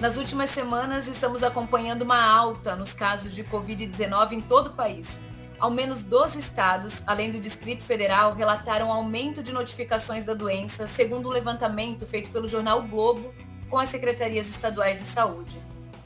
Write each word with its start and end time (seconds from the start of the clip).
Nas 0.00 0.16
últimas 0.18 0.50
semanas, 0.50 1.08
estamos 1.08 1.42
acompanhando 1.42 2.02
uma 2.02 2.22
alta 2.22 2.76
nos 2.76 2.92
casos 2.92 3.34
de 3.34 3.42
Covid-19 3.42 4.32
em 4.32 4.42
todo 4.42 4.66
o 4.66 4.74
país. 4.74 5.18
Ao 5.58 5.70
menos 5.70 6.02
12 6.02 6.38
estados, 6.38 7.02
além 7.06 7.32
do 7.32 7.40
Distrito 7.40 7.82
Federal, 7.82 8.34
relataram 8.34 8.92
aumento 8.92 9.42
de 9.42 9.54
notificações 9.54 10.26
da 10.26 10.34
doença, 10.34 10.86
segundo 10.86 11.30
um 11.30 11.32
levantamento 11.32 12.06
feito 12.06 12.28
pelo 12.28 12.46
jornal 12.46 12.82
Globo 12.82 13.32
com 13.70 13.78
as 13.78 13.88
secretarias 13.88 14.48
estaduais 14.48 14.98
de 14.98 15.06
saúde. 15.06 15.58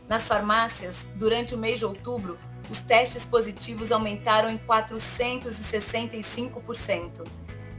Nas 0.08 0.24
farmácias, 0.24 1.04
durante 1.16 1.56
o 1.56 1.58
mês 1.58 1.80
de 1.80 1.84
outubro, 1.84 2.38
os 2.70 2.80
testes 2.82 3.24
positivos 3.24 3.90
aumentaram 3.90 4.48
em 4.48 4.58
465%. 4.58 7.26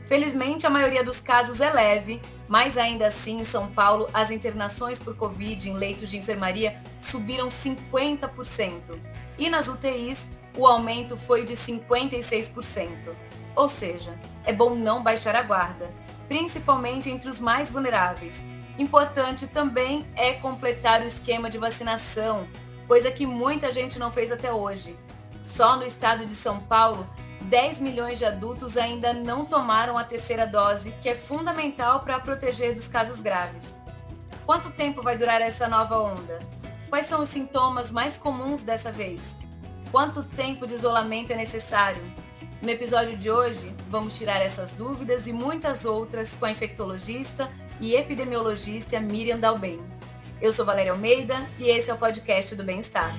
Felizmente, 0.08 0.68
a 0.68 0.70
maioria 0.70 1.06
dos 1.06 1.22
casos 1.22 1.62
é 1.62 1.72
leve, 1.72 2.22
mas 2.52 2.78
ainda 2.78 3.08
assim, 3.08 3.40
em 3.40 3.46
São 3.46 3.72
Paulo, 3.72 4.10
as 4.14 4.30
internações 4.30 5.00
por 5.00 5.16
Covid 5.16 5.70
em 5.70 5.74
leitos 5.74 6.10
de 6.10 6.18
enfermaria 6.18 6.78
subiram 7.00 7.48
50%. 7.48 9.00
E 9.38 9.50
nas 9.50 9.70
UTIs, 9.70 10.30
o 10.58 10.68
aumento 10.68 11.16
foi 11.16 11.46
de 11.46 11.54
56%. 11.54 13.16
Ou 13.56 13.70
seja, 13.70 14.20
é 14.44 14.52
bom 14.52 14.76
não 14.76 15.02
baixar 15.02 15.34
a 15.34 15.42
guarda, 15.42 15.90
principalmente 16.28 17.10
entre 17.10 17.30
os 17.30 17.40
mais 17.40 17.72
vulneráveis. 17.72 18.44
Importante 18.78 19.48
também 19.48 20.06
é 20.14 20.34
completar 20.34 21.04
o 21.04 21.08
esquema 21.08 21.50
de 21.50 21.58
vacinação, 21.58 22.46
coisa 22.86 23.10
que 23.10 23.26
muita 23.26 23.72
gente 23.72 23.98
não 23.98 24.12
fez 24.12 24.30
até 24.30 24.52
hoje. 24.52 24.98
Só 25.44 25.76
no 25.76 25.84
estado 25.84 26.26
de 26.26 26.36
São 26.36 26.60
Paulo, 26.60 27.08
10 27.44 27.80
milhões 27.80 28.18
de 28.18 28.26
adultos 28.26 28.78
ainda 28.78 29.14
não 29.14 29.46
tomaram 29.46 29.98
a 29.98 30.04
terceira 30.04 30.46
dose, 30.46 30.92
que 31.02 31.10
é 31.10 31.16
fundamental 31.16 32.02
para 32.02 32.20
proteger 32.20 32.76
dos 32.76 32.88
casos 32.88 33.20
graves. 33.20 33.76
Quanto 34.46 34.72
tempo 34.72 35.02
vai 35.02 35.18
durar 35.18 35.42
essa 35.42 35.68
nova 35.68 36.00
onda? 36.00 36.40
Quais 36.90 37.06
são 37.06 37.22
os 37.22 37.30
sintomas 37.30 37.92
mais 37.92 38.18
comuns 38.18 38.64
dessa 38.64 38.92
vez? 38.92 39.36
Quanto 39.92 40.24
tempo 40.24 40.68
de 40.68 40.76
isolamento 40.76 41.34
é 41.34 41.36
necessário? 41.36 42.04
No 42.62 42.70
episódio 42.70 43.18
de 43.18 43.30
hoje, 43.30 43.74
vamos 43.90 44.18
tirar 44.18 44.40
essas 44.40 44.72
dúvidas 44.72 45.26
e 45.26 45.34
muitas 45.34 45.84
outras 45.84 46.34
com 46.34 46.46
a 46.46 46.52
infectologista 46.52 47.52
e 47.80 47.96
epidemiologista 47.96 49.00
Miriam 49.00 49.40
Dalben. 49.40 49.80
Eu 50.40 50.54
sou 50.54 50.66
Valéria 50.66 50.92
Almeida 50.92 51.44
e 51.58 51.70
esse 51.70 51.90
é 51.90 51.94
o 51.94 51.98
podcast 51.98 52.56
do 52.56 52.64
Bem-Estar. 52.64 53.12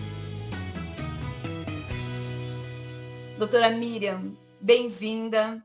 Doutora 3.38 3.70
Miriam, 3.70 4.36
bem-vinda. 4.60 5.64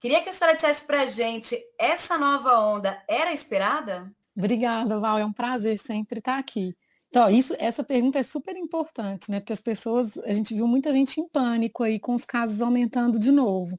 Queria 0.00 0.22
que 0.22 0.30
a 0.30 0.32
senhora 0.32 0.56
dissesse 0.56 0.84
para 0.84 1.02
a 1.02 1.06
gente, 1.06 1.56
essa 1.78 2.18
nova 2.18 2.58
onda 2.58 3.00
era 3.06 3.32
esperada? 3.32 4.10
Obrigada, 4.36 4.98
Val. 4.98 5.18
É 5.18 5.24
um 5.24 5.32
prazer 5.32 5.78
sempre 5.78 6.18
estar 6.18 6.38
aqui. 6.38 6.74
Então, 7.08 7.30
isso, 7.30 7.54
essa 7.58 7.84
pergunta 7.84 8.18
é 8.18 8.22
super 8.22 8.56
importante, 8.56 9.30
né? 9.30 9.38
Porque 9.38 9.52
as 9.52 9.60
pessoas, 9.60 10.16
a 10.18 10.32
gente 10.32 10.54
viu 10.54 10.66
muita 10.66 10.90
gente 10.90 11.20
em 11.20 11.28
pânico 11.28 11.84
aí 11.84 12.00
com 12.00 12.14
os 12.14 12.24
casos 12.24 12.62
aumentando 12.62 13.20
de 13.20 13.30
novo. 13.30 13.78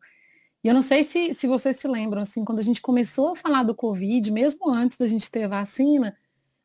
E 0.63 0.67
eu 0.67 0.73
não 0.73 0.83
sei 0.83 1.03
se, 1.03 1.33
se 1.33 1.47
vocês 1.47 1.77
se 1.77 1.87
lembram, 1.87 2.21
assim, 2.21 2.45
quando 2.45 2.59
a 2.59 2.63
gente 2.63 2.81
começou 2.81 3.33
a 3.33 3.35
falar 3.35 3.63
do 3.63 3.75
Covid, 3.75 4.31
mesmo 4.31 4.69
antes 4.69 4.97
da 4.97 5.07
gente 5.07 5.29
ter 5.29 5.47
vacina, 5.47 6.15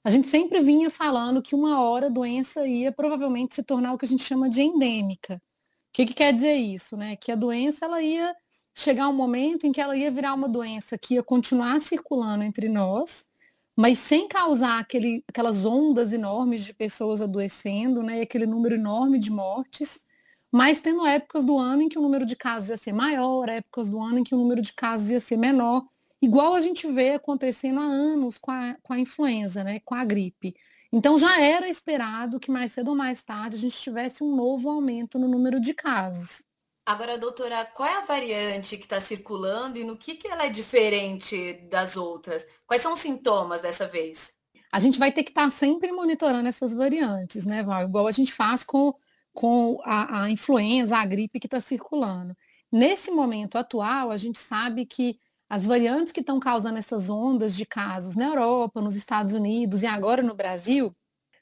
a 0.04 0.10
gente 0.10 0.28
sempre 0.28 0.60
vinha 0.60 0.90
falando 0.90 1.42
que 1.42 1.54
uma 1.54 1.80
hora 1.80 2.06
a 2.06 2.10
doença 2.10 2.66
ia 2.68 2.92
provavelmente 2.92 3.54
se 3.54 3.62
tornar 3.62 3.94
o 3.94 3.98
que 3.98 4.04
a 4.04 4.08
gente 4.08 4.22
chama 4.22 4.48
de 4.48 4.60
endêmica 4.60 5.42
que, 5.98 6.06
que 6.06 6.14
quer 6.14 6.32
dizer 6.32 6.54
isso? 6.54 6.96
Né? 6.96 7.16
Que 7.16 7.32
a 7.32 7.34
doença 7.34 7.84
ela 7.84 8.00
ia 8.00 8.34
chegar 8.76 9.08
um 9.08 9.12
momento 9.12 9.66
em 9.66 9.72
que 9.72 9.80
ela 9.80 9.96
ia 9.96 10.10
virar 10.10 10.34
uma 10.34 10.48
doença 10.48 10.96
que 10.96 11.14
ia 11.14 11.22
continuar 11.22 11.80
circulando 11.80 12.44
entre 12.44 12.68
nós, 12.68 13.26
mas 13.76 13.98
sem 13.98 14.28
causar 14.28 14.78
aquele, 14.78 15.24
aquelas 15.28 15.64
ondas 15.64 16.12
enormes 16.12 16.64
de 16.64 16.72
pessoas 16.72 17.20
adoecendo, 17.20 18.02
né? 18.02 18.18
E 18.18 18.22
aquele 18.22 18.46
número 18.46 18.76
enorme 18.76 19.18
de 19.18 19.30
mortes, 19.30 20.00
mas 20.52 20.80
tendo 20.80 21.04
épocas 21.04 21.44
do 21.44 21.58
ano 21.58 21.82
em 21.82 21.88
que 21.88 21.98
o 21.98 22.02
número 22.02 22.24
de 22.24 22.36
casos 22.36 22.70
ia 22.70 22.76
ser 22.76 22.92
maior, 22.92 23.48
épocas 23.48 23.88
do 23.88 24.00
ano 24.00 24.20
em 24.20 24.24
que 24.24 24.34
o 24.34 24.38
número 24.38 24.62
de 24.62 24.72
casos 24.74 25.10
ia 25.10 25.20
ser 25.20 25.36
menor, 25.36 25.84
igual 26.22 26.54
a 26.54 26.60
gente 26.60 26.86
vê 26.86 27.14
acontecendo 27.14 27.80
há 27.80 27.84
anos 27.84 28.38
com 28.38 28.52
a, 28.52 28.76
com 28.82 28.92
a 28.92 29.00
influenza, 29.00 29.64
né? 29.64 29.80
Com 29.84 29.96
a 29.96 30.04
gripe. 30.04 30.54
Então 30.92 31.18
já 31.18 31.40
era 31.40 31.68
esperado 31.68 32.40
que 32.40 32.50
mais 32.50 32.72
cedo 32.72 32.88
ou 32.88 32.96
mais 32.96 33.22
tarde 33.22 33.56
a 33.56 33.60
gente 33.60 33.76
tivesse 33.76 34.24
um 34.24 34.34
novo 34.34 34.70
aumento 34.70 35.18
no 35.18 35.28
número 35.28 35.60
de 35.60 35.74
casos. 35.74 36.42
Agora, 36.86 37.18
doutora, 37.18 37.66
qual 37.66 37.86
é 37.86 37.96
a 37.96 38.06
variante 38.06 38.78
que 38.78 38.84
está 38.84 38.98
circulando 38.98 39.76
e 39.76 39.84
no 39.84 39.98
que, 39.98 40.14
que 40.14 40.26
ela 40.26 40.46
é 40.46 40.48
diferente 40.48 41.52
das 41.70 41.98
outras? 41.98 42.46
Quais 42.66 42.80
são 42.80 42.94
os 42.94 43.00
sintomas 43.00 43.60
dessa 43.60 43.86
vez? 43.86 44.32
A 44.72 44.78
gente 44.78 44.98
vai 44.98 45.12
ter 45.12 45.22
que 45.22 45.30
estar 45.30 45.44
tá 45.44 45.50
sempre 45.50 45.92
monitorando 45.92 46.48
essas 46.48 46.74
variantes, 46.74 47.44
né, 47.44 47.62
Val? 47.62 47.82
Igual 47.82 48.06
a 48.06 48.10
gente 48.10 48.32
faz 48.32 48.64
com, 48.64 48.94
com 49.34 49.78
a, 49.84 50.22
a 50.22 50.30
influenza, 50.30 50.96
a 50.96 51.04
gripe 51.04 51.38
que 51.38 51.46
está 51.46 51.60
circulando. 51.60 52.34
Nesse 52.72 53.10
momento 53.10 53.58
atual, 53.58 54.10
a 54.10 54.16
gente 54.16 54.38
sabe 54.38 54.86
que 54.86 55.20
as 55.48 55.64
variantes 55.66 56.12
que 56.12 56.20
estão 56.20 56.38
causando 56.38 56.78
essas 56.78 57.08
ondas 57.08 57.54
de 57.54 57.64
casos 57.64 58.16
na 58.16 58.26
Europa, 58.26 58.80
nos 58.80 58.94
Estados 58.94 59.34
Unidos 59.34 59.82
e 59.82 59.86
agora 59.86 60.22
no 60.22 60.34
Brasil, 60.34 60.94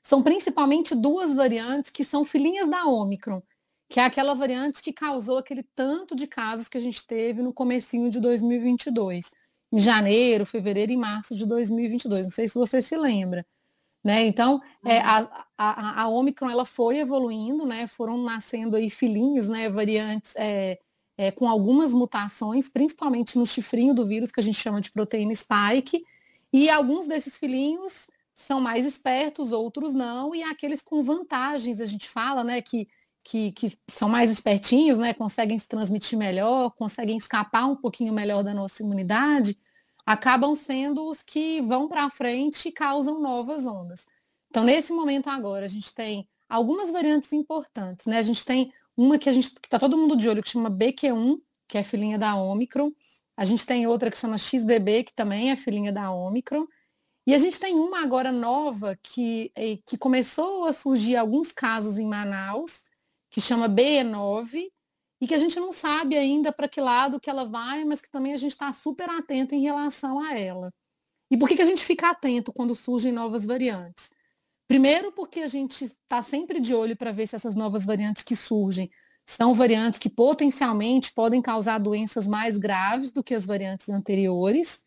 são 0.03 0.22
principalmente 0.22 0.94
duas 0.94 1.34
variantes 1.34 1.91
que 1.91 2.05
são 2.05 2.25
filhinhas 2.25 2.69
da 2.69 2.84
Omicron, 2.87 3.43
que 3.89 3.99
é 3.99 4.05
aquela 4.05 4.34
variante 4.34 4.83
que 4.83 4.93
causou 4.93 5.39
aquele 5.39 5.65
tanto 5.75 6.15
de 6.15 6.27
casos 6.27 6.69
que 6.69 6.78
a 6.78 6.81
gente 6.81 7.05
teve 7.05 7.43
no 7.43 7.53
comecinho 7.53 8.09
de 8.09 8.21
2022, 8.21 9.33
em 9.72 9.81
janeiro, 9.81 10.47
fevereiro 10.47 10.93
e 10.93 10.97
março 10.97 11.34
de 11.34 11.44
2022. 11.44 12.27
Não 12.27 12.33
sei 12.33 12.47
se 12.47 12.55
você 12.55 12.81
se 12.81 12.97
lembra. 12.97 13.44
Né? 14.05 14.25
Então, 14.25 14.61
é, 14.84 14.99
uhum. 14.99 15.05
a, 15.05 15.47
a, 15.59 16.03
a 16.03 16.09
Omicron 16.09 16.49
ela 16.49 16.65
foi 16.65 16.99
evoluindo, 16.99 17.67
né? 17.67 17.88
foram 17.88 18.23
nascendo 18.23 18.77
aí 18.77 18.88
filhinhos, 18.88 19.49
né? 19.49 19.69
variantes 19.69 20.33
é, 20.37 20.78
é, 21.16 21.31
com 21.31 21.49
algumas 21.49 21.93
mutações, 21.93 22.69
principalmente 22.69 23.38
no 23.38 23.47
chifrinho 23.47 23.94
do 23.94 24.06
vírus, 24.06 24.31
que 24.31 24.41
a 24.41 24.43
gente 24.43 24.60
chama 24.60 24.81
de 24.81 24.91
proteína 24.91 25.34
spike, 25.34 26.04
e 26.53 26.69
alguns 26.71 27.06
desses 27.06 27.37
filhinhos 27.37 28.09
são 28.34 28.60
mais 28.60 28.84
espertos, 28.84 29.50
outros 29.50 29.94
não, 29.94 30.34
e 30.34 30.43
aqueles 30.43 30.82
com 30.82 31.03
vantagens, 31.03 31.81
a 31.81 31.87
gente 31.87 32.09
fala, 32.09 32.44
né, 32.44 32.60
que, 32.60 32.87
que, 33.25 33.50
que 33.53 33.78
são 33.91 34.09
mais 34.09 34.31
espertinhos, 34.31 34.99
né, 34.99 35.15
conseguem 35.15 35.59
se 35.59 35.66
transmitir 35.66 36.19
melhor, 36.19 36.71
conseguem 36.72 37.16
escapar 37.16 37.65
um 37.65 37.76
pouquinho 37.76 38.12
melhor 38.12 38.44
da 38.44 38.53
nossa 38.53 38.82
imunidade, 38.82 39.59
acabam 40.05 40.55
sendo 40.55 41.09
os 41.09 41.22
que 41.22 41.60
vão 41.62 41.88
para 41.88 42.10
frente 42.10 42.69
e 42.69 42.72
causam 42.72 43.21
novas 43.21 43.66
ondas. 43.66 44.06
Então, 44.50 44.62
nesse 44.62 44.93
momento 44.93 45.28
agora, 45.28 45.66
a 45.66 45.69
gente 45.69 45.93
tem 45.93 46.28
algumas 46.49 46.91
variantes 46.91 47.32
importantes, 47.32 48.06
né? 48.06 48.19
A 48.19 48.22
gente 48.22 48.44
tem 48.44 48.72
uma 48.97 49.19
que 49.19 49.29
a 49.29 49.33
gente 49.33 49.51
que 49.51 49.69
tá 49.69 49.79
todo 49.79 49.97
mundo 49.97 50.17
de 50.17 50.29
olho, 50.29 50.43
que 50.43 50.49
chama 50.49 50.71
BQ1, 50.71 51.41
que 51.69 51.79
é 51.79 51.83
filhinha 51.83 52.19
da 52.19 52.34
Omicron. 52.37 52.93
A 53.37 53.45
gente 53.45 53.67
tem 53.67 53.87
outra 53.87 54.11
que 54.11 54.17
chama 54.17 54.39
XBB, 54.39 55.05
que 55.05 55.12
também 55.12 55.51
é 55.51 55.57
filhinha 55.57 55.93
da 55.93 56.11
Omicron. 56.11 56.67
E 57.27 57.35
a 57.35 57.39
gente 57.39 57.59
tem 57.59 57.75
uma 57.75 58.03
agora 58.03 58.31
nova 58.31 58.97
que, 59.03 59.51
eh, 59.56 59.79
que 59.85 59.99
começou 59.99 60.65
a 60.65 60.73
surgir 60.73 61.17
alguns 61.17 61.53
casos 61.53 61.99
em 61.99 62.06
Manaus, 62.06 62.85
que 63.31 63.41
chama 63.41 63.69
BE9, 63.69 64.71
e 65.21 65.27
que 65.27 65.35
a 65.35 65.39
gente 65.39 65.59
não 65.59 65.73
sabe 65.73 66.17
ainda 66.17 66.53
para 66.53 66.69
que 66.69 66.81
lado 66.81 67.21
que 67.21 67.29
ela 67.29 67.45
vai, 67.45 67.85
mas 67.85 68.01
que 68.01 68.11
também 68.11 68.33
a 68.33 68.37
gente 68.37 68.53
está 68.53 68.73
super 68.73 69.11
atento 69.11 69.55
em 69.55 69.62
relação 69.62 70.21
a 70.21 70.39
ela. 70.39 70.73
E 71.31 71.37
por 71.37 71.49
que, 71.49 71.56
que 71.56 71.62
a 71.62 71.67
gente 71.67 71.85
fica 71.85 72.11
atento 72.11 72.53
quando 72.53 72.75
surgem 72.75 73.12
novas 73.12 73.45
variantes? 73.45 74.11
Primeiro, 74.69 75.12
porque 75.12 75.41
a 75.41 75.47
gente 75.47 75.84
está 75.84 76.21
sempre 76.22 76.60
de 76.60 76.75
olho 76.75 76.97
para 76.97 77.12
ver 77.12 77.27
se 77.27 77.37
essas 77.37 77.54
novas 77.54 77.84
variantes 77.84 78.25
que 78.25 78.34
surgem 78.34 78.91
são 79.25 79.54
variantes 79.54 79.99
que 79.99 80.09
potencialmente 80.09 81.12
podem 81.12 81.43
causar 81.43 81.78
doenças 81.78 82.27
mais 82.28 82.56
graves 82.59 83.10
do 83.10 83.22
que 83.22 83.34
as 83.34 83.44
variantes 83.44 83.88
anteriores. 83.88 84.81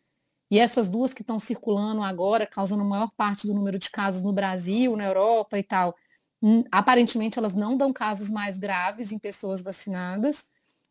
E 0.50 0.58
essas 0.58 0.88
duas 0.88 1.14
que 1.14 1.22
estão 1.22 1.38
circulando 1.38 2.02
agora, 2.02 2.46
causando 2.46 2.82
a 2.82 2.86
maior 2.86 3.10
parte 3.16 3.46
do 3.46 3.54
número 3.54 3.78
de 3.78 3.90
casos 3.90 4.22
no 4.22 4.32
Brasil, 4.32 4.96
na 4.96 5.04
Europa 5.04 5.58
e 5.58 5.62
tal, 5.62 5.94
hum, 6.42 6.64
aparentemente 6.72 7.38
elas 7.38 7.54
não 7.54 7.76
dão 7.76 7.92
casos 7.92 8.30
mais 8.30 8.58
graves 8.58 9.12
em 9.12 9.18
pessoas 9.18 9.62
vacinadas. 9.62 10.46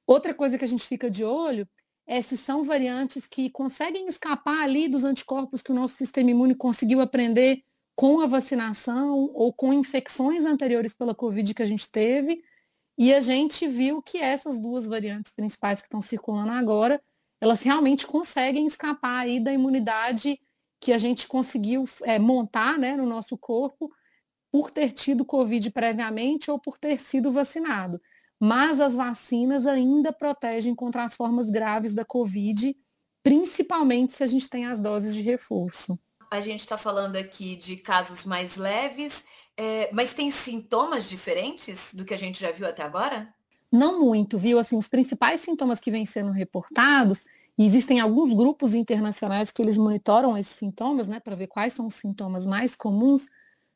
Outra 0.08 0.34
coisa 0.34 0.58
que 0.58 0.66
a 0.66 0.68
gente 0.68 0.88
fica 0.88 1.10
de 1.10 1.24
olho 1.24 1.68
é 2.08 2.22
se 2.22 2.38
são 2.38 2.64
variantes 2.64 3.28
que 3.28 3.50
conseguem 3.52 4.08
escapar 4.08 4.64
ali 4.64 4.88
dos 4.88 5.04
anticorpos 5.04 5.62
que 5.62 5.72
o 5.72 5.76
nosso 5.76 5.96
sistema 5.96 6.32
imune 6.32 6.56
conseguiu 6.56 7.02
aprender 7.02 7.64
com 8.00 8.22
a 8.22 8.26
vacinação 8.26 9.30
ou 9.34 9.52
com 9.52 9.74
infecções 9.74 10.46
anteriores 10.46 10.94
pela 10.94 11.14
Covid 11.14 11.54
que 11.54 11.62
a 11.62 11.66
gente 11.66 11.90
teve. 11.92 12.42
E 12.98 13.14
a 13.14 13.20
gente 13.20 13.68
viu 13.68 14.02
que 14.02 14.20
essas 14.20 14.58
duas 14.58 14.88
variantes 14.88 15.34
principais 15.34 15.82
que 15.82 15.88
estão 15.88 16.00
circulando 16.00 16.54
agora, 16.54 17.02
elas 17.42 17.62
realmente 17.62 18.08
conseguem 18.08 18.66
escapar 18.66 19.24
aí 19.26 19.38
da 19.38 19.52
imunidade 19.52 20.40
que 20.80 20.94
a 20.94 20.98
gente 20.98 21.28
conseguiu 21.28 21.84
é, 22.04 22.18
montar 22.18 22.80
né, 22.80 22.96
no 22.96 23.06
nosso 23.06 23.38
corpo 23.38 23.92
por 24.50 24.72
ter 24.72 24.94
tido 24.94 25.26
Covid 25.26 25.70
previamente 25.72 26.50
ou 26.50 26.58
por 26.58 26.78
ter 26.78 27.02
sido 27.02 27.34
vacinado. 27.34 28.00
Mas 28.40 28.80
as 28.80 28.94
vacinas 28.94 29.68
ainda 29.68 30.14
protegem 30.14 30.74
contra 30.74 31.04
as 31.04 31.18
formas 31.18 31.50
graves 31.50 31.94
da 31.94 32.06
Covid, 32.06 32.74
principalmente 33.22 34.14
se 34.14 34.24
a 34.24 34.28
gente 34.28 34.50
tem 34.50 34.68
as 34.68 34.80
doses 34.80 35.14
de 35.14 35.22
reforço. 35.22 36.00
A 36.30 36.42
gente 36.42 36.62
está 36.62 36.78
falando 36.78 37.16
aqui 37.16 37.56
de 37.56 37.76
casos 37.76 38.24
mais 38.24 38.56
leves, 38.56 39.24
é, 39.58 39.90
mas 39.92 40.14
tem 40.14 40.30
sintomas 40.30 41.10
diferentes 41.10 41.94
do 41.94 42.06
que 42.06 42.14
a 42.14 42.18
gente 42.18 42.40
já 42.40 42.52
viu 42.52 42.68
até 42.68 42.84
agora? 42.84 43.34
Não 43.72 44.00
muito, 44.00 44.38
viu? 44.38 44.60
Assim, 44.60 44.78
os 44.78 44.88
principais 44.88 45.42
sintomas 45.42 45.80
que 45.80 45.92
vêm 45.92 46.06
sendo 46.06 46.32
reportados, 46.32 47.26
e 47.58 47.66
existem 47.66 48.00
alguns 48.00 48.34
grupos 48.34 48.74
internacionais 48.74 49.52
que 49.52 49.62
eles 49.62 49.78
monitoram 49.78 50.38
esses 50.38 50.56
sintomas, 50.56 51.08
né, 51.08 51.20
para 51.20 51.36
ver 51.36 51.48
quais 51.48 51.74
são 51.74 51.88
os 51.88 51.96
sintomas 51.96 52.46
mais 52.46 52.76
comuns, 52.76 53.28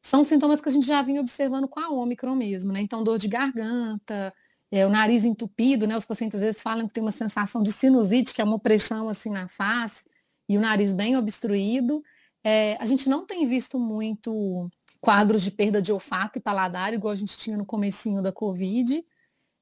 são 0.02 0.24
sintomas 0.24 0.62
que 0.62 0.70
a 0.70 0.72
gente 0.72 0.86
já 0.86 1.02
vinha 1.02 1.22
observando 1.22 1.68
com 1.68 1.80
a 1.80 1.90
Ômicron 1.90 2.36
mesmo, 2.36 2.72
né? 2.74 2.82
Então, 2.82 3.04
dor 3.04 3.18
de 3.18 3.28
garganta, 3.28 4.34
é, 4.70 4.86
o 4.86 4.90
nariz 4.90 5.24
entupido, 5.24 5.88
né? 5.88 5.96
Os 5.96 6.06
pacientes 6.06 6.36
às 6.36 6.42
vezes 6.42 6.62
falam 6.62 6.88
que 6.88 6.94
tem 6.94 7.02
uma 7.02 7.12
sensação 7.12 7.64
de 7.64 7.72
sinusite, 7.72 8.34
que 8.34 8.42
é 8.42 8.44
uma 8.44 8.56
opressão 8.56 9.08
assim 9.08 9.30
na 9.30 9.48
face, 9.48 10.04
e 10.48 10.58
o 10.58 10.62
nariz 10.62 10.92
bem 10.92 11.16
obstruído. 11.16 12.04
É, 12.44 12.76
a 12.80 12.86
gente 12.86 13.08
não 13.08 13.26
tem 13.26 13.46
visto 13.46 13.80
muito 13.80 14.70
quadros 15.00 15.42
de 15.42 15.52
perda 15.52 15.82
de 15.82 15.94
olfato 15.94 16.38
e 16.38 16.42
paladar, 16.42 16.94
igual 16.94 17.14
a 17.14 17.16
gente 17.16 17.38
tinha 17.38 17.56
no 17.56 17.66
comecinho 17.66 18.22
da 18.22 18.32
Covid. 18.32 19.04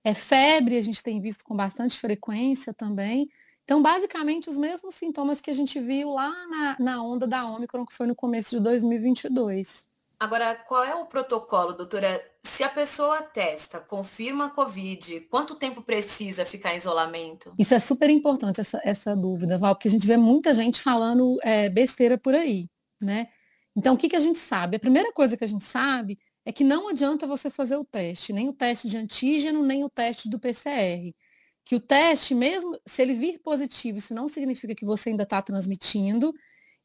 É 0.03 0.13
febre, 0.13 0.77
a 0.77 0.81
gente 0.81 1.03
tem 1.03 1.21
visto 1.21 1.43
com 1.43 1.55
bastante 1.55 1.99
frequência 1.99 2.73
também. 2.73 3.29
Então, 3.63 3.81
basicamente, 3.81 4.49
os 4.49 4.57
mesmos 4.57 4.95
sintomas 4.95 5.39
que 5.39 5.51
a 5.51 5.53
gente 5.53 5.79
viu 5.79 6.11
lá 6.11 6.31
na, 6.47 6.75
na 6.79 7.03
onda 7.03 7.27
da 7.27 7.45
Ômicron, 7.45 7.85
que 7.85 7.93
foi 7.93 8.07
no 8.07 8.15
começo 8.15 8.57
de 8.57 8.63
2022. 8.63 9.85
Agora, 10.19 10.55
qual 10.55 10.83
é 10.83 10.95
o 10.95 11.05
protocolo, 11.05 11.73
doutora? 11.73 12.30
Se 12.43 12.63
a 12.63 12.69
pessoa 12.69 13.21
testa, 13.21 13.79
confirma 13.79 14.45
a 14.45 14.49
Covid, 14.49 15.21
quanto 15.29 15.55
tempo 15.55 15.81
precisa 15.81 16.45
ficar 16.45 16.73
em 16.73 16.77
isolamento? 16.77 17.53
Isso 17.57 17.73
é 17.73 17.79
super 17.79 18.09
importante, 18.09 18.59
essa, 18.59 18.81
essa 18.83 19.15
dúvida, 19.15 19.57
Val, 19.57 19.75
porque 19.75 19.87
a 19.87 19.91
gente 19.91 20.07
vê 20.07 20.17
muita 20.17 20.53
gente 20.53 20.79
falando 20.79 21.37
é, 21.43 21.69
besteira 21.69 22.17
por 22.17 22.33
aí, 22.33 22.67
né? 23.01 23.27
Então, 23.75 23.93
o 23.93 23.97
que, 23.97 24.09
que 24.09 24.15
a 24.15 24.19
gente 24.19 24.39
sabe? 24.39 24.77
A 24.77 24.79
primeira 24.79 25.11
coisa 25.13 25.37
que 25.37 25.43
a 25.43 25.47
gente 25.47 25.63
sabe 25.63 26.19
é 26.43 26.51
que 26.51 26.63
não 26.63 26.89
adianta 26.89 27.27
você 27.27 27.49
fazer 27.49 27.77
o 27.77 27.85
teste, 27.85 28.33
nem 28.33 28.49
o 28.49 28.53
teste 28.53 28.87
de 28.89 28.97
antígeno, 28.97 29.63
nem 29.63 29.83
o 29.83 29.89
teste 29.89 30.27
do 30.27 30.39
PCR. 30.39 31.15
Que 31.63 31.75
o 31.75 31.79
teste, 31.79 32.33
mesmo 32.33 32.77
se 32.85 33.01
ele 33.01 33.13
vir 33.13 33.39
positivo, 33.39 33.99
isso 33.99 34.13
não 34.13 34.27
significa 34.27 34.73
que 34.73 34.85
você 34.85 35.09
ainda 35.09 35.23
está 35.23 35.41
transmitindo, 35.41 36.33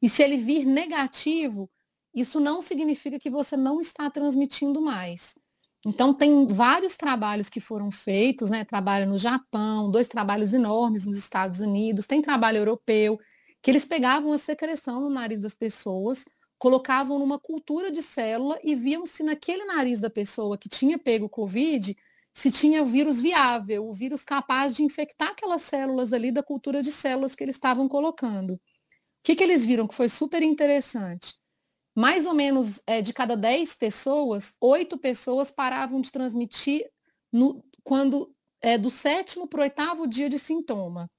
e 0.01 0.07
se 0.07 0.21
ele 0.21 0.37
vir 0.37 0.65
negativo, 0.65 1.69
isso 2.13 2.39
não 2.39 2.61
significa 2.61 3.19
que 3.19 3.29
você 3.29 3.57
não 3.57 3.79
está 3.81 4.09
transmitindo 4.09 4.79
mais. 4.79 5.35
Então, 5.89 6.13
tem 6.13 6.45
vários 6.47 6.97
trabalhos 6.97 7.47
que 7.49 7.61
foram 7.61 7.89
feitos, 7.89 8.49
né? 8.49 8.65
Trabalho 8.65 9.09
no 9.09 9.17
Japão, 9.17 9.89
dois 9.89 10.05
trabalhos 10.05 10.53
enormes 10.53 11.05
nos 11.05 11.17
Estados 11.17 11.61
Unidos, 11.61 12.05
tem 12.05 12.21
trabalho 12.21 12.57
europeu, 12.57 13.17
que 13.61 13.71
eles 13.71 13.85
pegavam 13.85 14.33
a 14.33 14.37
secreção 14.37 14.99
no 14.99 15.09
nariz 15.09 15.39
das 15.39 15.55
pessoas, 15.55 16.25
colocavam 16.59 17.17
numa 17.17 17.39
cultura 17.39 17.89
de 17.89 18.01
célula 18.01 18.59
e 18.65 18.75
viam 18.75 19.05
se 19.05 19.23
naquele 19.23 19.63
nariz 19.63 20.01
da 20.01 20.09
pessoa 20.09 20.57
que 20.57 20.67
tinha 20.67 20.99
pego 20.99 21.29
Covid, 21.29 21.95
se 22.33 22.51
tinha 22.51 22.83
o 22.83 22.87
vírus 22.87 23.21
viável, 23.21 23.87
o 23.87 23.93
vírus 23.93 24.25
capaz 24.25 24.73
de 24.75 24.83
infectar 24.83 25.29
aquelas 25.29 25.61
células 25.61 26.11
ali 26.11 26.33
da 26.33 26.43
cultura 26.43 26.83
de 26.83 26.91
células 26.91 27.33
que 27.33 27.45
eles 27.45 27.55
estavam 27.55 27.87
colocando. 27.87 28.55
O 28.55 28.59
que, 29.23 29.35
que 29.37 29.43
eles 29.43 29.65
viram 29.65 29.87
que 29.87 29.95
foi 29.95 30.09
super 30.09 30.43
interessante? 30.43 31.33
Mais 31.97 32.27
ou 32.27 32.35
menos 32.35 32.79
é, 32.85 33.01
de 33.01 33.11
cada 33.11 33.35
10 33.35 33.73
pessoas, 33.73 34.53
oito 34.61 34.99
pessoas 34.99 35.49
paravam 35.49 35.99
de 35.99 36.11
transmitir 36.11 36.87
no, 37.33 37.65
quando 37.83 38.31
é, 38.61 38.77
do 38.77 38.91
sétimo 38.91 39.47
para 39.47 39.61
o 39.61 39.63
oitavo 39.63 40.05
dia 40.05 40.29
de 40.29 40.37
sintoma. 40.37 41.09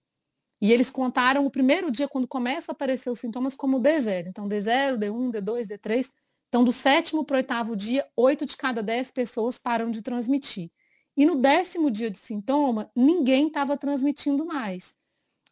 E 0.61 0.73
eles 0.73 0.89
contaram 0.89 1.45
o 1.45 1.51
primeiro 1.51 1.91
dia, 1.91 2.07
quando 2.07 2.29
começam 2.29 2.73
a 2.73 2.75
aparecer 2.75 3.11
os 3.11 3.19
sintomas, 3.19 3.57
como 3.57 3.81
D0. 3.81 4.29
Então, 4.29 4.49
D0, 4.49 4.99
D1, 4.99 5.33
D2, 5.33 5.67
D3. 5.67 6.11
Então, 6.47 6.63
do 6.63 6.71
sétimo 6.71 7.25
para 7.25 7.35
o 7.35 7.39
oitavo 7.39 7.75
dia, 7.75 8.09
oito 8.17 8.47
de 8.47 8.57
cada 8.57 8.81
dez 8.81 9.11
pessoas 9.11 9.59
param 9.59 9.91
de 9.91 10.01
transmitir. 10.01 10.71
E 11.17 11.27
no 11.27 11.35
décimo 11.35 11.91
dia 11.91 12.09
de 12.09 12.19
sintoma, 12.19 12.89
ninguém 12.95 13.49
estava 13.49 13.77
transmitindo 13.77 14.47
mais. 14.47 14.95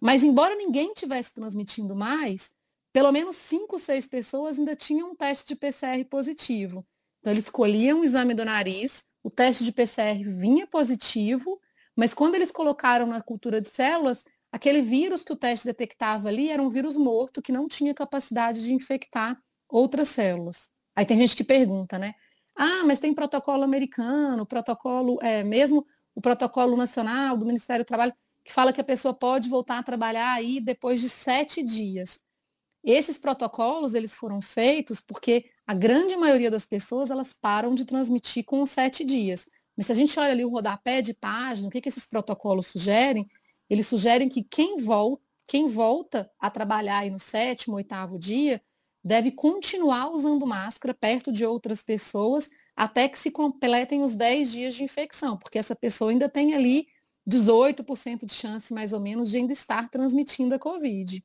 Mas, 0.00 0.22
embora 0.22 0.54
ninguém 0.54 0.94
tivesse 0.94 1.34
transmitindo 1.34 1.96
mais, 1.96 2.52
pelo 2.96 3.12
menos 3.12 3.36
cinco, 3.36 3.78
seis 3.78 4.06
pessoas 4.06 4.58
ainda 4.58 4.74
tinham 4.74 5.10
um 5.10 5.14
teste 5.14 5.48
de 5.48 5.54
PCR 5.54 6.02
positivo. 6.08 6.82
Então, 7.20 7.30
eles 7.30 7.44
escolhiam 7.44 8.00
o 8.00 8.04
exame 8.04 8.32
do 8.32 8.42
nariz, 8.42 9.04
o 9.22 9.28
teste 9.28 9.64
de 9.64 9.70
PCR 9.70 10.24
vinha 10.24 10.66
positivo, 10.66 11.60
mas 11.94 12.14
quando 12.14 12.36
eles 12.36 12.50
colocaram 12.50 13.06
na 13.06 13.20
cultura 13.20 13.60
de 13.60 13.68
células, 13.68 14.24
aquele 14.50 14.80
vírus 14.80 15.22
que 15.22 15.30
o 15.30 15.36
teste 15.36 15.66
detectava 15.66 16.28
ali 16.28 16.48
era 16.48 16.62
um 16.62 16.70
vírus 16.70 16.96
morto 16.96 17.42
que 17.42 17.52
não 17.52 17.68
tinha 17.68 17.92
capacidade 17.92 18.62
de 18.62 18.72
infectar 18.72 19.38
outras 19.68 20.08
células. 20.08 20.70
Aí 20.96 21.04
tem 21.04 21.18
gente 21.18 21.36
que 21.36 21.44
pergunta, 21.44 21.98
né? 21.98 22.14
Ah, 22.56 22.82
mas 22.86 22.98
tem 22.98 23.12
protocolo 23.12 23.62
americano, 23.62 24.46
protocolo, 24.46 25.18
é, 25.20 25.44
mesmo 25.44 25.86
o 26.14 26.22
protocolo 26.22 26.74
nacional 26.74 27.36
do 27.36 27.44
Ministério 27.44 27.84
do 27.84 27.88
Trabalho, 27.88 28.14
que 28.42 28.54
fala 28.54 28.72
que 28.72 28.80
a 28.80 28.84
pessoa 28.84 29.12
pode 29.12 29.50
voltar 29.50 29.76
a 29.80 29.82
trabalhar 29.82 30.32
aí 30.32 30.62
depois 30.62 30.98
de 30.98 31.10
sete 31.10 31.62
dias. 31.62 32.24
Esses 32.86 33.18
protocolos, 33.18 33.94
eles 33.94 34.14
foram 34.14 34.40
feitos 34.40 35.00
porque 35.00 35.46
a 35.66 35.74
grande 35.74 36.16
maioria 36.16 36.48
das 36.48 36.64
pessoas, 36.64 37.10
elas 37.10 37.34
param 37.34 37.74
de 37.74 37.84
transmitir 37.84 38.44
com 38.44 38.64
sete 38.64 39.04
dias. 39.04 39.48
Mas 39.76 39.86
se 39.86 39.92
a 39.92 39.94
gente 39.96 40.16
olha 40.20 40.30
ali 40.30 40.44
o 40.44 40.48
rodapé 40.48 41.02
de 41.02 41.12
página, 41.12 41.66
o 41.66 41.70
que, 41.70 41.80
que 41.80 41.88
esses 41.88 42.06
protocolos 42.06 42.68
sugerem? 42.68 43.28
Eles 43.68 43.88
sugerem 43.88 44.28
que 44.28 44.44
quem 44.44 44.76
volta, 44.76 45.20
quem 45.48 45.66
volta 45.66 46.30
a 46.38 46.48
trabalhar 46.48 46.98
aí 46.98 47.10
no 47.10 47.18
sétimo, 47.18 47.74
oitavo 47.74 48.20
dia, 48.20 48.62
deve 49.02 49.32
continuar 49.32 50.08
usando 50.10 50.46
máscara 50.46 50.94
perto 50.94 51.32
de 51.32 51.44
outras 51.44 51.82
pessoas 51.82 52.48
até 52.76 53.08
que 53.08 53.18
se 53.18 53.32
completem 53.32 54.04
os 54.04 54.14
10 54.14 54.52
dias 54.52 54.74
de 54.76 54.84
infecção, 54.84 55.36
porque 55.36 55.58
essa 55.58 55.74
pessoa 55.74 56.12
ainda 56.12 56.28
tem 56.28 56.54
ali 56.54 56.86
18% 57.28 58.26
de 58.26 58.34
chance, 58.34 58.72
mais 58.72 58.92
ou 58.92 59.00
menos, 59.00 59.30
de 59.30 59.38
ainda 59.38 59.52
estar 59.52 59.90
transmitindo 59.90 60.54
a 60.54 60.58
Covid. 60.58 61.24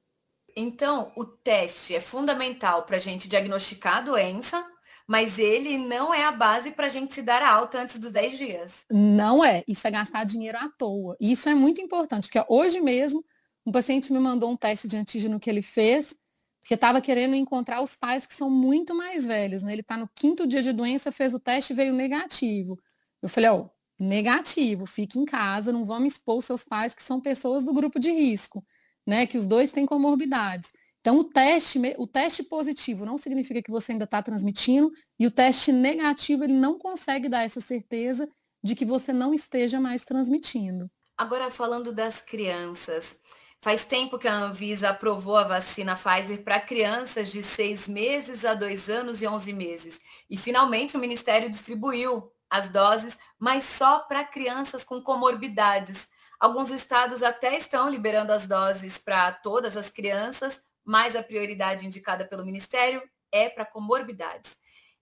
Então, 0.56 1.12
o 1.16 1.26
teste 1.26 1.96
é 1.96 2.00
fundamental 2.00 2.84
para 2.84 2.98
a 2.98 3.00
gente 3.00 3.28
diagnosticar 3.28 3.98
a 3.98 4.02
doença, 4.02 4.66
mas 5.08 5.40
ele 5.40 5.78
não 5.78 6.14
é 6.14 6.24
a 6.24 6.32
base 6.32 6.72
para 6.72 6.88
a 6.88 6.90
gente 6.90 7.14
se 7.14 7.22
dar 7.22 7.42
alta 7.42 7.80
antes 7.80 8.00
dos 8.00 8.12
10 8.12 8.38
dias. 8.38 8.86
Não 8.90 9.44
é. 9.44 9.64
Isso 9.68 9.88
é 9.88 9.92
gastar 9.92 10.24
dinheiro 10.24 10.58
à 10.58 10.70
toa. 10.70 11.18
E 11.20 11.32
isso 11.32 11.50
é 11.50 11.56
muito 11.56 11.82
importante, 11.82 12.28
porque 12.28 12.46
hoje 12.48 12.80
mesmo 12.80 13.26
um 13.66 13.72
paciente 13.72 14.12
me 14.12 14.20
mandou 14.20 14.50
um 14.50 14.58
teste 14.58 14.88
de 14.88 14.98
antígeno 14.98 15.40
que 15.40 15.50
ele 15.50 15.62
fez, 15.62 16.16
porque 16.62 16.76
estava 16.76 17.02
querendo 17.02 17.36
encontrar 17.36 17.82
os 17.82 17.96
pais 17.96 18.26
que 18.26 18.34
são 18.34 18.50
muito 18.50 18.96
mais 18.96 19.26
velhos. 19.26 19.64
Né? 19.64 19.74
Ele 19.74 19.82
está 19.82 19.98
no 19.98 20.10
quinto 20.16 20.48
dia 20.48 20.62
de 20.62 20.72
doença, 20.72 21.12
fez 21.12 21.34
o 21.34 21.40
teste 21.40 21.74
e 21.74 21.76
veio 21.76 21.94
negativo. 21.94 22.80
Eu 23.22 23.30
falei, 23.30 23.50
ó, 23.50 23.66
negativo, 24.00 24.86
fique 24.86 25.20
em 25.20 25.26
casa, 25.26 25.72
não 25.72 25.86
vamos 25.86 26.14
expor 26.14 26.42
seus 26.42 26.64
pais 26.64 26.96
que 26.96 27.04
são 27.04 27.20
pessoas 27.22 27.64
do 27.64 27.74
grupo 27.74 28.00
de 28.00 28.12
risco 28.12 28.64
né? 29.06 29.26
Que 29.26 29.38
os 29.38 29.48
dois 29.48 29.72
têm 29.72 29.86
comorbidades. 29.86 30.72
Então, 31.00 31.18
o 31.18 31.24
teste, 31.24 31.80
o 31.98 32.06
teste 32.06 32.44
positivo 32.44 33.06
não 33.06 33.18
significa 33.18 33.62
que 33.62 33.72
você 33.72 33.92
ainda 33.92 34.06
está 34.06 34.22
transmitindo, 34.22 34.92
e 35.20 35.26
o 35.26 35.32
teste 35.32 35.72
negativo 35.72 36.44
ele 36.44 36.54
não 36.54 36.78
consegue 36.78 37.28
dar 37.28 37.44
essa 37.44 37.60
certeza 37.60 38.30
de 38.64 38.76
que 38.76 38.86
você 38.86 39.12
não 39.12 39.34
esteja 39.34 39.80
mais 39.80 40.06
transmitindo. 40.06 40.90
Agora, 41.18 41.50
falando 41.50 41.92
das 41.92 42.22
crianças, 42.22 43.18
faz 43.64 43.84
tempo 43.84 44.20
que 44.20 44.28
a 44.28 44.36
Anvisa 44.36 44.90
aprovou 44.90 45.36
a 45.38 45.44
vacina 45.44 45.96
Pfizer 45.96 46.44
para 46.44 46.60
crianças 46.60 47.32
de 47.32 47.42
seis 47.42 47.88
meses 47.88 48.46
a 48.46 48.54
dois 48.54 48.90
anos 48.90 49.22
e 49.22 49.28
onze 49.28 49.54
meses. 49.54 50.00
E 50.30 50.38
finalmente 50.38 50.96
o 50.96 51.00
Ministério 51.00 51.50
distribuiu 51.50 52.32
as 52.50 52.70
doses, 52.70 53.18
mas 53.40 53.64
só 53.64 54.00
para 54.00 54.26
crianças 54.26 54.84
com 54.84 55.02
comorbidades. 55.02 56.08
Alguns 56.42 56.72
estados 56.72 57.22
até 57.22 57.56
estão 57.56 57.88
liberando 57.88 58.34
as 58.34 58.48
doses 58.48 58.98
para 58.98 59.32
todas 59.32 59.78
as 59.78 59.92
crianças, 59.92 60.60
mas 60.84 61.16
a 61.16 61.22
prioridade 61.22 61.86
indicada 61.86 62.26
pelo 62.26 62.44
Ministério 62.44 63.04
é 63.32 63.48
para 63.48 63.64
comorbidades. 63.64 64.58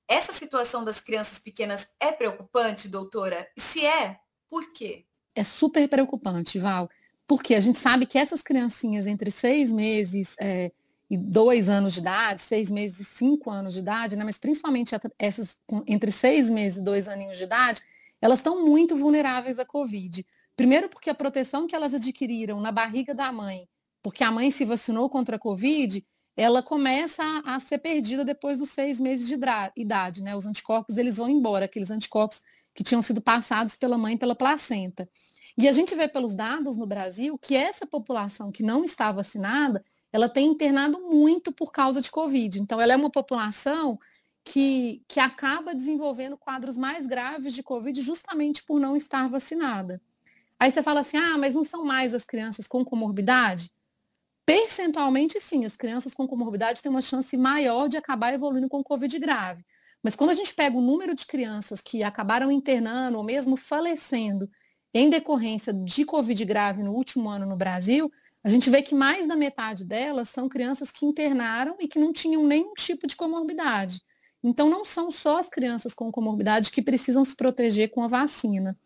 Essa 0.05 0.34
situação 0.34 0.84
das 0.84 1.00
crianças 1.00 1.39
pequenas 1.39 1.88
é 1.98 2.12
preocupante, 2.12 2.89
doutora? 2.89 3.48
E 3.55 3.62
se 3.62 3.86
é, 3.86 4.19
por 4.50 4.74
quê? 4.74 5.05
É 5.34 5.41
super 5.41 5.88
preocupante, 5.88 6.60
Val, 6.60 6.89
porque 7.25 7.55
a 7.55 7.62
gente 7.62 7.77
sabe 7.77 8.05
que 8.05 8.17
essas 8.17 8.41
criancinhas 8.41 9.08
entre 9.08 9.31
seis 9.31 9.72
meses 9.72 10.36
é, 10.41 10.74
e 11.10 11.17
dois 11.17 11.69
anos 11.69 11.93
de 11.93 12.01
idade, 12.01 12.41
seis 12.41 12.69
meses 12.69 13.00
e 13.00 13.05
cinco 13.05 13.50
anos 13.50 13.75
de 13.75 13.79
idade, 13.79 14.17
né, 14.17 14.25
mas 14.25 14.38
principalmente 14.38 14.93
essas 15.17 15.58
entre 15.88 16.12
seis 16.12 16.50
meses 16.50 16.79
e 16.79 16.84
dois 16.84 17.08
aninhos 17.08 17.38
de 17.38 17.46
idade, 17.46 17.81
elas 18.22 18.39
estão 18.39 18.65
muito 18.65 18.98
vulneráveis 18.98 19.58
à 19.58 19.65
Covid. 19.65 20.25
Primeiro 20.60 20.89
porque 20.89 21.10
a 21.10 21.16
proteção 21.16 21.68
que 21.68 21.74
elas 21.74 21.94
adquiriram 21.94 22.60
na 22.60 22.70
barriga 22.70 23.16
da 23.16 23.32
mãe, 23.32 23.66
porque 24.04 24.25
a 24.25 24.30
mãe 24.30 24.51
se 24.51 24.66
vacinou 24.66 25.10
contra 25.10 25.38
a 25.38 25.39
Covid, 25.39 26.06
ela 26.36 26.62
começa 26.62 27.24
a, 27.24 27.56
a 27.56 27.60
ser 27.62 27.78
perdida 27.78 28.25
depois 28.25 28.58
dos 28.58 28.70
seis 28.70 29.00
meses 29.00 29.25
de 29.25 29.38
idade, 29.78 30.22
né? 30.22 30.36
Os 30.36 30.46
anticorpos, 30.46 30.98
eles 30.98 31.16
vão 31.16 31.30
embora, 31.30 31.63
aqueles 31.63 31.89
anticorpos 31.89 32.42
que 32.75 32.84
tinham 32.84 33.01
sido 33.01 33.22
passados 33.22 33.78
pela 33.78 33.98
mãe 33.98 34.18
pela 34.18 34.36
placenta. 34.36 35.10
E 35.58 35.66
a 35.66 35.72
gente 35.72 35.96
vê 35.96 36.10
pelos 36.10 36.36
dados 36.36 36.75
no 36.75 36.86
Brasil 36.86 37.38
que 37.38 37.56
essa 37.56 37.88
população 37.88 38.51
que 38.51 38.62
não 38.62 38.84
está 38.84 39.13
vacinada, 39.13 39.82
ela 40.12 40.28
tem 40.28 40.46
internado 40.46 41.00
muito 41.10 41.54
por 41.54 41.72
causa 41.72 42.01
de 42.01 42.12
Covid. 42.12 42.60
Então, 42.60 42.82
ela 42.82 42.92
é 42.92 42.98
uma 42.98 43.10
população 43.10 43.98
que, 44.44 45.06
que 45.08 45.22
acaba 45.22 45.74
desenvolvendo 45.74 46.38
quadros 46.38 46.75
mais 46.75 47.08
graves 47.08 47.54
de 47.54 47.63
Covid 47.63 48.01
justamente 48.01 48.62
por 48.62 48.78
não 48.78 48.98
estar 48.98 49.30
vacinada. 49.30 50.01
Aí 50.60 50.72
você 50.72 50.84
fala 50.84 51.00
assim, 51.00 51.18
ah, 51.18 51.38
mas 51.38 51.56
não 51.56 51.63
são 51.63 51.86
mais 51.86 52.13
as 52.13 52.25
crianças 52.25 52.68
com 52.68 52.84
comorbidade? 52.84 53.72
Percentualmente, 54.46 55.39
sim, 55.39 55.63
as 55.63 55.78
crianças 55.78 56.13
com 56.13 56.28
comorbidade 56.28 56.82
têm 56.82 56.89
uma 56.89 57.01
chance 57.01 57.38
maior 57.38 57.88
de 57.88 57.98
acabar 57.98 58.34
evoluindo 58.34 58.68
com 58.68 58.84
Covid 58.84 59.18
grave. 59.20 59.63
Mas 60.04 60.16
quando 60.16 60.32
a 60.32 60.34
gente 60.34 60.54
pega 60.54 60.78
o 60.78 60.82
número 60.82 61.13
de 61.13 61.25
crianças 61.25 61.82
que 61.82 62.04
acabaram 62.04 62.51
internando 62.51 63.18
ou 63.18 63.24
mesmo 63.24 63.56
falecendo 63.56 64.50
em 64.94 65.10
decorrência 65.10 65.74
de 65.74 66.04
Covid 66.04 66.44
grave 66.46 66.82
no 66.82 66.94
último 66.94 67.30
ano 67.30 67.46
no 67.46 67.56
Brasil, 67.56 68.12
a 68.44 68.50
gente 68.50 68.70
vê 68.70 68.82
que 68.82 68.96
mais 68.96 69.28
da 69.28 69.36
metade 69.36 69.86
delas 69.86 70.30
são 70.30 70.50
crianças 70.50 70.92
que 70.92 71.06
internaram 71.06 71.75
e 71.80 71.88
que 71.88 72.00
não 72.00 72.13
tinham 72.13 72.44
nenhum 72.44 72.74
tipo 72.74 73.06
de 73.06 73.16
comorbidade. 73.16 74.01
Então, 74.42 74.70
não 74.70 74.86
são 74.86 75.12
só 75.12 75.39
as 75.39 75.50
crianças 75.50 75.94
com 75.94 76.12
comorbidade 76.12 76.72
que 76.72 76.82
precisam 76.82 77.25
se 77.25 77.36
proteger 77.36 77.92
com 77.92 78.01
a 78.01 78.08
vacina. 78.08 78.78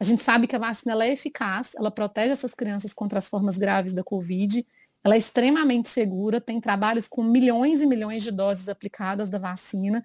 A 0.00 0.04
gente 0.04 0.22
sabe 0.22 0.46
que 0.46 0.54
a 0.54 0.58
vacina 0.58 1.04
é 1.04 1.12
eficaz, 1.12 1.72
ela 1.76 1.90
protege 1.90 2.30
essas 2.30 2.54
crianças 2.54 2.94
contra 2.94 3.18
as 3.18 3.28
formas 3.28 3.58
graves 3.58 3.92
da 3.92 4.04
Covid, 4.04 4.64
ela 5.02 5.14
é 5.14 5.18
extremamente 5.18 5.88
segura, 5.88 6.40
tem 6.40 6.60
trabalhos 6.60 7.08
com 7.08 7.22
milhões 7.22 7.80
e 7.80 7.86
milhões 7.86 8.22
de 8.22 8.30
doses 8.30 8.68
aplicadas 8.68 9.28
da 9.28 9.38
vacina. 9.38 10.04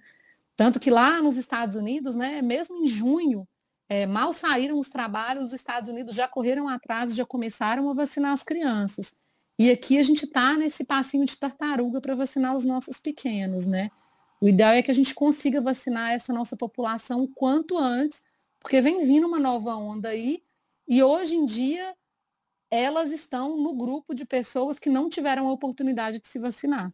Tanto 0.55 0.79
que 0.79 0.89
lá 0.89 1.21
nos 1.21 1.35
Estados 1.37 1.75
Unidos, 1.75 2.15
né, 2.15 2.41
mesmo 2.41 2.77
em 2.77 2.87
junho, 2.87 3.47
é, 3.89 4.05
mal 4.05 4.33
saíram 4.33 4.79
os 4.79 4.89
trabalhos, 4.89 5.45
os 5.45 5.53
Estados 5.53 5.89
Unidos 5.89 6.15
já 6.15 6.27
correram 6.27 6.67
atrás, 6.67 7.15
já 7.15 7.25
começaram 7.25 7.89
a 7.89 7.93
vacinar 7.93 8.31
as 8.31 8.43
crianças. 8.43 9.13
E 9.59 9.69
aqui 9.69 9.99
a 9.99 10.03
gente 10.03 10.25
está 10.25 10.55
nesse 10.55 10.83
passinho 10.83 11.25
de 11.25 11.37
tartaruga 11.37 12.01
para 12.01 12.15
vacinar 12.15 12.55
os 12.55 12.65
nossos 12.65 12.99
pequenos, 12.99 13.65
né? 13.65 13.91
O 14.41 14.47
ideal 14.47 14.73
é 14.73 14.81
que 14.81 14.91
a 14.91 14.95
gente 14.95 15.13
consiga 15.13 15.61
vacinar 15.61 16.11
essa 16.11 16.33
nossa 16.33 16.57
população 16.57 17.23
o 17.23 17.27
quanto 17.27 17.77
antes, 17.77 18.21
porque 18.63 18.81
vem 18.81 19.05
vindo 19.05 19.27
uma 19.27 19.37
nova 19.37 19.75
onda 19.75 20.09
aí, 20.09 20.41
e 20.87 21.03
hoje 21.03 21.35
em 21.35 21.45
dia 21.45 21.93
elas 22.71 23.11
estão 23.11 23.55
no 23.55 23.75
grupo 23.75 24.15
de 24.15 24.25
pessoas 24.25 24.79
que 24.79 24.89
não 24.89 25.07
tiveram 25.07 25.47
a 25.47 25.51
oportunidade 25.51 26.19
de 26.19 26.27
se 26.27 26.39
vacinar. 26.39 26.89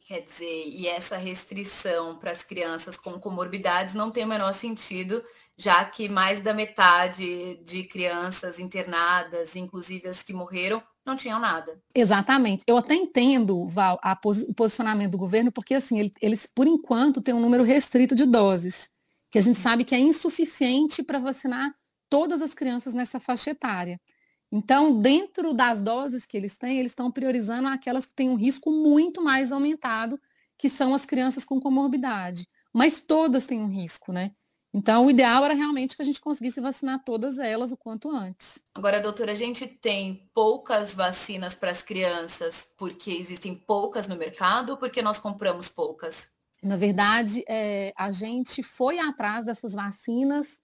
Quer 0.00 0.22
dizer, 0.22 0.66
e 0.66 0.88
essa 0.88 1.16
restrição 1.16 2.16
para 2.16 2.30
as 2.30 2.42
crianças 2.42 2.96
com 2.96 3.20
comorbidades 3.20 3.94
não 3.94 4.10
tem 4.10 4.24
o 4.24 4.28
menor 4.28 4.52
sentido, 4.52 5.22
já 5.56 5.84
que 5.84 6.08
mais 6.08 6.40
da 6.40 6.54
metade 6.54 7.60
de 7.62 7.84
crianças 7.84 8.58
internadas, 8.58 9.54
inclusive 9.54 10.08
as 10.08 10.22
que 10.22 10.32
morreram, 10.32 10.82
não 11.04 11.16
tinham 11.16 11.38
nada. 11.38 11.80
Exatamente. 11.94 12.64
Eu 12.66 12.76
até 12.76 12.94
entendo, 12.94 13.68
Val, 13.68 14.00
pos 14.22 14.42
o 14.42 14.54
posicionamento 14.54 15.12
do 15.12 15.18
governo, 15.18 15.52
porque 15.52 15.74
assim, 15.74 16.10
eles, 16.20 16.46
por 16.46 16.66
enquanto, 16.66 17.20
têm 17.20 17.34
um 17.34 17.40
número 17.40 17.62
restrito 17.62 18.14
de 18.14 18.26
doses, 18.26 18.90
que 19.30 19.38
a 19.38 19.42
gente 19.42 19.58
sabe 19.58 19.84
que 19.84 19.94
é 19.94 19.98
insuficiente 19.98 21.02
para 21.02 21.18
vacinar 21.18 21.72
todas 22.08 22.42
as 22.42 22.52
crianças 22.52 22.92
nessa 22.92 23.20
faixa 23.20 23.50
etária. 23.50 24.00
Então, 24.52 25.00
dentro 25.00 25.54
das 25.54 25.80
doses 25.80 26.26
que 26.26 26.36
eles 26.36 26.56
têm, 26.56 26.78
eles 26.78 26.90
estão 26.90 27.10
priorizando 27.10 27.68
aquelas 27.68 28.04
que 28.04 28.14
têm 28.14 28.28
um 28.28 28.34
risco 28.34 28.70
muito 28.70 29.22
mais 29.22 29.52
aumentado, 29.52 30.20
que 30.58 30.68
são 30.68 30.92
as 30.92 31.06
crianças 31.06 31.44
com 31.44 31.60
comorbidade. 31.60 32.48
Mas 32.72 33.00
todas 33.00 33.46
têm 33.46 33.60
um 33.60 33.68
risco, 33.68 34.12
né? 34.12 34.32
Então, 34.72 35.06
o 35.06 35.10
ideal 35.10 35.44
era 35.44 35.54
realmente 35.54 35.96
que 35.96 36.02
a 36.02 36.04
gente 36.04 36.20
conseguisse 36.20 36.60
vacinar 36.60 37.02
todas 37.04 37.38
elas 37.38 37.72
o 37.72 37.76
quanto 37.76 38.08
antes. 38.08 38.62
Agora, 38.74 39.00
doutora, 39.00 39.32
a 39.32 39.36
gente 39.36 39.66
tem 39.66 40.28
poucas 40.32 40.94
vacinas 40.94 41.54
para 41.54 41.72
as 41.72 41.82
crianças 41.82 42.68
porque 42.76 43.10
existem 43.10 43.54
poucas 43.54 44.06
no 44.06 44.16
mercado 44.16 44.70
ou 44.70 44.76
porque 44.76 45.02
nós 45.02 45.18
compramos 45.18 45.68
poucas? 45.68 46.28
Na 46.62 46.76
verdade, 46.76 47.42
é, 47.48 47.92
a 47.96 48.10
gente 48.10 48.62
foi 48.62 48.98
atrás 48.98 49.44
dessas 49.44 49.72
vacinas 49.72 50.60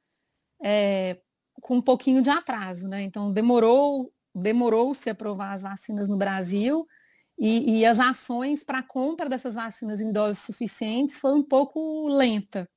é, 0.63 1.19
com 1.61 1.77
um 1.77 1.83
pouquinho 1.83 2.21
de 2.21 2.31
atraso, 2.31 2.89
né? 2.89 3.03
Então 3.03 3.33
demorou 3.33 4.13
demorou-se 4.35 5.09
aprovar 5.09 5.55
as 5.55 5.63
vacinas 5.63 6.09
no 6.09 6.17
Brasil 6.17 6.87
e, 7.39 7.79
e 7.81 7.87
as 7.87 7.99
ações 7.99 8.63
para 8.63 8.79
a 8.79 8.83
compra 8.83 9.31
dessas 9.31 9.55
vacinas 9.55 10.01
em 10.01 10.13
doses 10.13 10.43
suficientes 10.43 11.19
foi 11.19 11.33
um 11.33 11.43
pouco 11.43 12.07
lenta, 12.09 12.69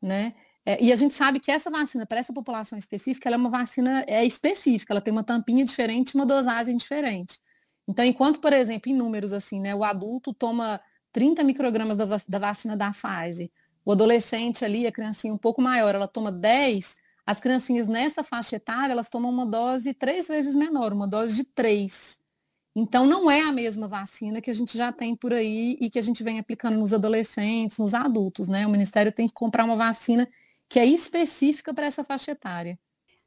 né? 0.00 0.34
É, 0.64 0.82
e 0.82 0.92
a 0.92 0.96
gente 0.96 1.14
sabe 1.14 1.38
que 1.38 1.50
essa 1.50 1.70
vacina, 1.70 2.04
para 2.04 2.18
essa 2.18 2.32
população 2.32 2.76
específica, 2.76 3.28
ela 3.28 3.36
é 3.36 3.38
uma 3.38 3.50
vacina 3.50 4.04
é 4.08 4.24
específica, 4.24 4.92
ela 4.92 5.00
tem 5.00 5.12
uma 5.12 5.22
tampinha 5.22 5.64
diferente, 5.64 6.16
uma 6.16 6.26
dosagem 6.26 6.76
diferente. 6.76 7.38
Então, 7.88 8.04
enquanto, 8.04 8.40
por 8.40 8.52
exemplo, 8.52 8.90
em 8.90 8.96
números 8.96 9.32
assim, 9.32 9.60
né, 9.60 9.74
o 9.74 9.84
adulto 9.84 10.34
toma 10.34 10.80
30 11.16 11.42
microgramas 11.44 11.96
da, 11.96 12.04
da 12.04 12.38
vacina 12.38 12.76
da 12.76 12.92
Pfizer, 12.92 13.50
o 13.82 13.92
adolescente 13.92 14.66
ali, 14.66 14.86
a 14.86 14.92
criancinha 14.92 15.32
um 15.32 15.38
pouco 15.38 15.62
maior, 15.62 15.94
ela 15.94 16.06
toma 16.06 16.30
10, 16.30 16.94
as 17.24 17.40
criancinhas 17.40 17.88
nessa 17.88 18.22
faixa 18.22 18.56
etária, 18.56 18.92
elas 18.92 19.08
tomam 19.08 19.32
uma 19.32 19.46
dose 19.46 19.94
três 19.94 20.28
vezes 20.28 20.54
menor, 20.54 20.92
uma 20.92 21.08
dose 21.08 21.36
de 21.36 21.44
três. 21.44 22.18
Então, 22.74 23.06
não 23.06 23.30
é 23.30 23.40
a 23.40 23.50
mesma 23.50 23.88
vacina 23.88 24.42
que 24.42 24.50
a 24.50 24.54
gente 24.54 24.76
já 24.76 24.92
tem 24.92 25.16
por 25.16 25.32
aí 25.32 25.78
e 25.80 25.88
que 25.88 25.98
a 25.98 26.02
gente 26.02 26.22
vem 26.22 26.38
aplicando 26.38 26.78
nos 26.78 26.92
adolescentes, 26.92 27.78
nos 27.78 27.94
adultos, 27.94 28.46
né? 28.46 28.66
O 28.66 28.70
Ministério 28.70 29.10
tem 29.10 29.26
que 29.26 29.32
comprar 29.32 29.64
uma 29.64 29.74
vacina 29.74 30.28
que 30.68 30.78
é 30.78 30.84
específica 30.84 31.72
para 31.72 31.86
essa 31.86 32.04
faixa 32.04 32.32
etária. 32.32 32.78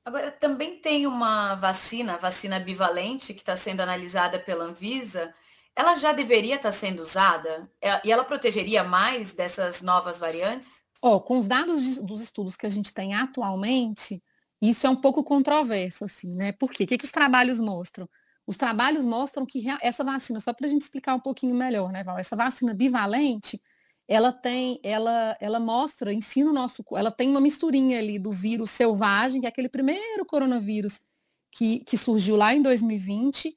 Agora, 0.05 0.29
também 0.29 0.77
tem 0.77 1.08
uma 1.08 1.55
vacina, 1.55 2.13
a 2.13 2.17
vacina 2.17 2.60
bivalente, 2.60 3.34
que 3.34 3.39
está 3.39 3.55
sendo 3.55 3.81
analisada 3.81 4.38
pela 4.38 4.65
Anvisa. 4.65 5.34
Ela 5.75 5.95
já 5.95 6.11
deveria 6.11 6.55
estar 6.55 6.69
tá 6.69 6.73
sendo 6.73 7.01
usada? 7.01 7.69
É, 7.81 8.01
e 8.05 8.11
ela 8.11 8.23
protegeria 8.23 8.83
mais 8.83 9.33
dessas 9.33 9.81
novas 9.81 10.19
variantes? 10.19 10.83
Ó, 11.01 11.19
com 11.19 11.39
os 11.39 11.47
dados 11.47 11.81
de, 11.81 12.01
dos 12.01 12.21
estudos 12.21 12.55
que 12.55 12.65
a 12.65 12.69
gente 12.69 12.93
tem 12.93 13.13
atualmente, 13.13 14.21
isso 14.61 14.85
é 14.85 14.89
um 14.89 14.95
pouco 14.95 15.23
controverso, 15.23 16.03
assim, 16.03 16.35
né? 16.35 16.51
Por 16.51 16.71
quê? 16.71 16.83
O 16.83 16.88
que, 16.88 16.97
que 16.97 17.05
os 17.05 17.11
trabalhos 17.11 17.59
mostram? 17.59 18.09
Os 18.45 18.57
trabalhos 18.57 19.05
mostram 19.05 19.45
que 19.45 19.63
essa 19.81 20.03
vacina, 20.03 20.39
só 20.39 20.51
para 20.51 20.67
a 20.67 20.69
gente 20.69 20.81
explicar 20.81 21.15
um 21.15 21.19
pouquinho 21.19 21.55
melhor, 21.55 21.91
né, 21.91 22.03
Val? 22.03 22.17
Essa 22.17 22.35
vacina 22.35 22.73
bivalente, 22.73 23.61
ela 24.07 24.33
tem, 24.33 24.79
ela, 24.83 25.38
ela 25.39 25.59
mostra, 25.59 26.11
ensina 26.11 26.49
o 26.49 26.53
nosso, 26.53 26.83
ela 26.93 27.11
tem 27.11 27.29
uma 27.29 27.39
misturinha 27.39 27.99
ali 27.99 28.17
do 28.17 28.33
vírus 28.33 28.71
selvagem, 28.71 29.39
que 29.39 29.45
é 29.45 29.49
aquele 29.49 29.69
primeiro 29.69 30.25
coronavírus 30.25 31.01
que, 31.51 31.79
que 31.81 31.95
surgiu 31.95 32.35
lá 32.35 32.53
em 32.53 32.61
2020, 32.61 33.55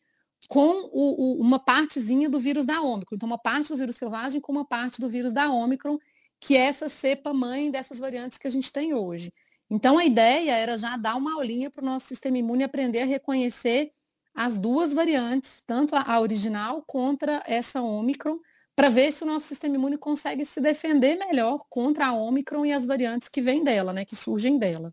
com 0.53 0.91
o, 0.93 1.39
o, 1.39 1.41
uma 1.41 1.59
partezinha 1.59 2.29
do 2.29 2.39
vírus 2.39 2.67
da 2.67 2.83
Ômicron. 2.83 3.17
Então, 3.17 3.27
uma 3.27 3.39
parte 3.39 3.71
do 3.71 3.77
vírus 3.79 3.97
selvagem 3.97 4.39
com 4.39 4.53
uma 4.53 4.67
parte 4.67 5.01
do 5.01 5.09
vírus 5.09 5.33
da 5.33 5.51
Ômicron, 5.51 5.99
que 6.39 6.55
é 6.55 6.67
essa 6.67 6.91
cepa 6.91 7.33
mãe 7.33 7.71
dessas 7.71 7.99
variantes 7.99 8.37
que 8.37 8.47
a 8.47 8.51
gente 8.51 8.71
tem 8.71 8.93
hoje. 8.93 9.33
Então, 9.71 9.97
a 9.97 10.05
ideia 10.05 10.55
era 10.55 10.77
já 10.77 10.95
dar 10.99 11.15
uma 11.15 11.37
aulinha 11.37 11.71
para 11.71 11.81
o 11.81 11.87
nosso 11.87 12.07
sistema 12.07 12.37
imune 12.37 12.65
aprender 12.65 13.01
a 13.01 13.07
reconhecer 13.07 13.93
as 14.35 14.59
duas 14.59 14.93
variantes, 14.93 15.63
tanto 15.67 15.95
a 15.97 16.21
original 16.21 16.83
contra 16.87 17.43
essa 17.47 17.81
Omicron, 17.81 18.39
para 18.77 18.91
ver 18.91 19.11
se 19.11 19.25
o 19.25 19.27
nosso 19.27 19.47
sistema 19.47 19.77
imune 19.77 19.97
consegue 19.97 20.45
se 20.45 20.61
defender 20.61 21.17
melhor 21.17 21.65
contra 21.71 22.09
a 22.09 22.13
Omicron 22.13 22.67
e 22.67 22.75
as 22.75 22.85
variantes 22.85 23.27
que 23.27 23.41
vêm 23.41 23.65
dela, 23.65 23.95
né, 23.95 24.05
que 24.05 24.15
surgem 24.15 24.59
dela. 24.59 24.93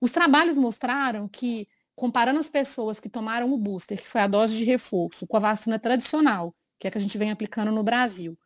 Os 0.00 0.10
trabalhos 0.10 0.58
mostraram 0.58 1.28
que, 1.28 1.68
comparando 2.00 2.40
as 2.40 2.48
pessoas 2.48 2.98
que 2.98 3.10
tomaram 3.10 3.52
o 3.52 3.58
booster, 3.58 4.00
que 4.00 4.08
foi 4.08 4.22
a 4.22 4.26
dose 4.26 4.56
de 4.56 4.64
reforço, 4.64 5.26
com 5.26 5.36
a 5.36 5.40
vacina 5.40 5.78
tradicional, 5.78 6.54
que 6.78 6.86
é 6.86 6.88
a 6.88 6.90
que 6.90 6.96
a 6.96 7.00
gente 7.00 7.18
vem 7.18 7.30
aplicando 7.30 7.70
no 7.70 7.82
Brasil, 7.82 8.38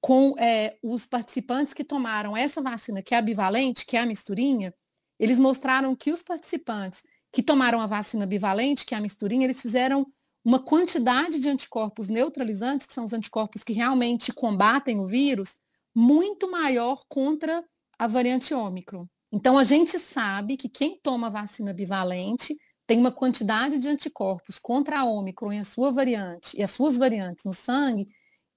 com 0.00 0.34
é, 0.40 0.76
os 0.82 1.06
participantes 1.06 1.72
que 1.72 1.84
tomaram 1.84 2.36
essa 2.36 2.60
vacina, 2.60 3.00
que 3.00 3.14
é 3.14 3.18
a 3.18 3.22
bivalente, 3.22 3.86
que 3.86 3.96
é 3.96 4.00
a 4.00 4.06
misturinha, 4.06 4.74
eles 5.20 5.38
mostraram 5.38 5.94
que 5.94 6.10
os 6.10 6.20
participantes 6.20 7.04
que 7.30 7.44
tomaram 7.44 7.80
a 7.80 7.86
vacina 7.86 8.26
bivalente, 8.26 8.84
que 8.84 8.92
é 8.92 8.98
a 8.98 9.00
misturinha, 9.00 9.46
eles 9.46 9.62
fizeram 9.62 10.04
uma 10.44 10.58
quantidade 10.58 11.38
de 11.38 11.48
anticorpos 11.48 12.08
neutralizantes, 12.08 12.88
que 12.88 12.92
são 12.92 13.04
os 13.04 13.12
anticorpos 13.12 13.62
que 13.62 13.72
realmente 13.72 14.32
combatem 14.32 14.98
o 14.98 15.06
vírus, 15.06 15.54
muito 15.94 16.50
maior 16.50 17.04
contra 17.08 17.64
a 17.96 18.08
variante 18.08 18.52
Ômicron. 18.52 19.06
Então, 19.30 19.56
a 19.56 19.62
gente 19.62 19.96
sabe 19.96 20.56
que 20.56 20.68
quem 20.68 20.98
toma 21.00 21.30
vacina 21.30 21.72
bivalente 21.72 22.56
tem 22.86 22.98
uma 22.98 23.10
quantidade 23.10 23.78
de 23.78 23.88
anticorpos 23.88 24.58
contra 24.58 25.00
a 25.00 25.04
Ômicron 25.04 25.52
e 25.52 25.58
a 25.58 25.64
sua 25.64 25.90
variante, 25.90 26.56
e 26.56 26.62
as 26.62 26.70
suas 26.70 26.96
variantes 26.96 27.44
no 27.44 27.52
sangue, 27.52 28.06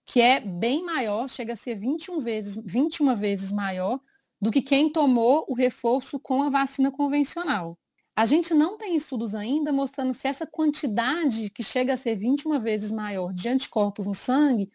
que 0.05 0.21
é 0.21 0.39
bem 0.39 0.83
maior, 0.83 1.27
chega 1.27 1.53
a 1.53 1.55
ser 1.55 1.75
21 1.75 2.19
vezes, 2.19 2.59
21 2.63 3.15
vezes 3.15 3.51
maior 3.51 3.99
do 4.41 4.51
que 4.51 4.61
quem 4.61 4.91
tomou 4.91 5.45
o 5.47 5.53
reforço 5.53 6.19
com 6.19 6.43
a 6.43 6.49
vacina 6.49 6.91
convencional. 6.91 7.77
A 8.15 8.25
gente 8.25 8.53
não 8.53 8.77
tem 8.77 8.95
estudos 8.95 9.33
ainda 9.33 9.71
mostrando 9.71 10.13
se 10.13 10.27
essa 10.27 10.45
quantidade, 10.45 11.49
que 11.49 11.63
chega 11.63 11.93
a 11.93 11.97
ser 11.97 12.15
21 12.15 12.59
vezes 12.59 12.91
maior, 12.91 13.33
de 13.33 13.47
anticorpos 13.47 14.05
no 14.05 14.13
sangue, 14.13 14.69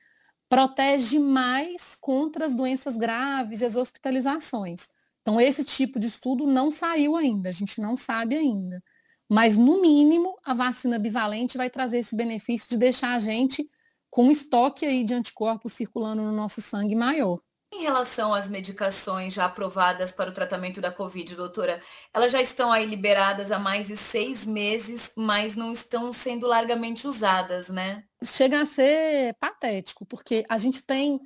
protege 0.49 1.19
mais 1.19 1.97
contra 2.01 2.47
as 2.47 2.55
doenças 2.55 2.97
graves 2.97 3.61
e 3.61 3.65
as 3.65 3.77
hospitalizações. 3.77 4.89
Então, 5.21 5.41
esse 5.41 5.65
tipo 5.65 5.99
de 5.99 6.07
estudo 6.07 6.47
não 6.47 6.71
saiu 6.71 7.17
ainda, 7.17 7.49
a 7.49 7.53
gente 7.53 7.81
não 7.81 7.97
sabe 7.97 8.37
ainda. 8.37 8.83
Mas, 9.29 9.57
no 9.57 9.81
mínimo, 9.81 10.37
a 10.45 10.55
vacina 10.55 10.99
bivalente 10.99 11.57
vai 11.57 11.71
trazer 11.71 11.99
esse 11.99 12.15
benefício 12.15 12.69
de 12.69 12.77
deixar 12.77 13.15
a 13.15 13.19
gente 13.19 13.69
com 14.11 14.27
um 14.27 14.31
estoque 14.31 14.87
aí 14.87 15.05
de 15.05 15.15
anticorpos 15.15 15.73
circulando 15.73 16.23
no 16.23 16.33
nosso 16.33 16.61
sangue 16.61 16.95
maior. 16.95 17.41
Em 17.73 17.83
relação 17.83 18.33
às 18.33 18.47
medicações 18.47 19.35
já 19.35 19.47
aprovadas 19.47 20.13
para 20.13 20.31
o 20.31 20.33
tratamento 20.33 20.81
da 20.81 20.93
Covid, 20.93 21.35
doutora, 21.35 21.83
elas 22.13 22.31
já 22.31 22.41
estão 22.41 22.71
aí 22.71 22.87
liberadas 22.87 23.51
há 23.51 23.59
mais 23.59 23.89
de 23.89 23.97
seis 23.97 24.47
meses, 24.47 25.11
mas 25.17 25.57
não 25.57 25.73
estão 25.73 26.13
sendo 26.13 26.47
largamente 26.47 27.09
usadas, 27.09 27.69
né? 27.69 28.05
Chega 28.23 28.63
a 28.63 28.67
ser 28.67 29.35
patético, 29.41 30.07
porque 30.07 30.45
a 30.49 30.57
gente 30.57 30.87
tem 30.87 31.21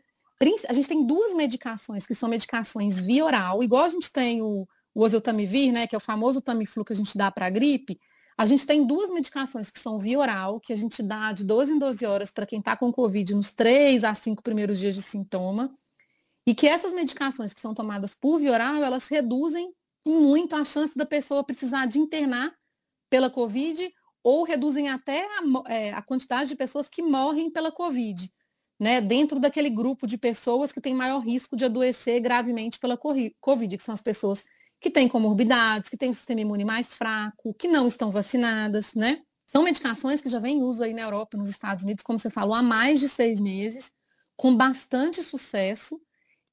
a 0.69 0.73
gente 0.73 0.89
tem 0.89 1.05
duas 1.05 1.35
medicações 1.35 2.07
que 2.07 2.15
são 2.15 2.29
medicações 2.29 3.03
via 3.03 3.25
oral, 3.25 3.61
igual 3.61 3.85
a 3.85 3.89
gente 3.89 4.11
tem 4.11 4.41
o, 4.41 4.69
o 4.99 5.05
oseltamivir, 5.05 5.73
né, 5.73 5.87
que 5.87 5.95
é 5.95 5.99
o 5.99 6.01
famoso 6.01 6.41
Tamiflu 6.41 6.85
que 6.85 6.93
a 6.93 6.97
gente 6.97 7.17
dá 7.17 7.31
para 7.31 7.47
a 7.47 7.51
gripe, 7.51 8.01
a 8.37 8.45
gente 8.45 8.67
tem 8.67 8.85
duas 8.85 9.09
medicações 9.11 9.71
que 9.71 9.79
são 9.79 9.97
via 9.97 10.19
oral, 10.19 10.59
que 10.59 10.73
a 10.73 10.77
gente 10.77 11.05
dá 11.05 11.31
de 11.31 11.45
12 11.45 11.73
em 11.73 11.79
12 11.79 12.05
horas 12.05 12.33
para 12.33 12.45
quem 12.45 12.59
está 12.59 12.77
com 12.77 12.93
Covid 12.93 13.33
nos 13.33 13.53
3 13.53 14.03
a 14.03 14.13
5 14.13 14.43
primeiros 14.43 14.77
dias 14.77 14.97
de 14.97 15.03
sintoma. 15.03 15.73
E 16.45 16.53
que 16.53 16.67
essas 16.67 16.93
medicações 16.93 17.55
que 17.55 17.61
são 17.61 17.73
tomadas 17.75 18.17
por 18.17 18.39
via 18.39 18.51
oral, 18.51 18.83
elas 18.83 19.07
reduzem 19.07 19.73
muito 20.05 20.57
a 20.57 20.65
chance 20.65 20.99
da 20.99 21.07
pessoa 21.07 21.45
precisar 21.45 21.87
de 21.87 22.01
internar 22.01 22.53
pela 23.09 23.31
Covid 23.31 23.93
ou 24.25 24.43
reduzem 24.43 24.89
até 24.89 25.25
a, 25.25 25.73
é, 25.73 25.93
a 25.93 26.03
quantidade 26.03 26.49
de 26.49 26.57
pessoas 26.57 26.89
que 26.89 27.03
morrem 27.03 27.53
pela 27.53 27.71
Covid, 27.71 28.33
né? 28.81 29.01
Dentro 29.01 29.39
daquele 29.39 29.71
grupo 29.71 30.09
de 30.09 30.19
pessoas 30.19 30.73
que 30.73 30.81
tem 30.81 30.93
maior 30.93 31.21
risco 31.21 31.57
de 31.57 31.65
adoecer 31.65 32.21
gravemente 32.21 32.81
pela 32.81 32.97
Covid, 32.97 33.77
que 33.77 33.83
são 33.83 33.95
as 33.95 34.03
pessoas 34.03 34.45
que 34.81 34.91
têm 34.91 35.09
comorbidades, 35.09 35.91
que 35.91 35.97
têm 35.97 36.11
um 36.11 36.15
sistema 36.15 36.41
imune 36.41 36.65
mais 36.65 36.95
fraco, 36.95 37.55
que 37.55 37.69
não 37.69 37.87
estão 37.87 38.11
vacinadas, 38.11 38.95
né? 38.95 39.23
São 39.47 39.63
medicações 39.63 40.21
que 40.21 40.29
já 40.29 40.39
vêm 40.39 40.59
em 40.59 40.63
uso 40.63 40.83
aí 40.83 40.93
na 40.93 41.03
Europa, 41.03 41.37
nos 41.37 41.49
Estados 41.49 41.83
Unidos, 41.85 42.05
como 42.05 42.19
você 42.19 42.31
falou, 42.31 42.55
há 42.55 42.63
mais 42.63 43.01
de 43.01 43.09
seis 43.09 43.41
meses, 43.41 43.91
com 44.37 44.55
bastante 44.55 45.23
sucesso 45.23 46.01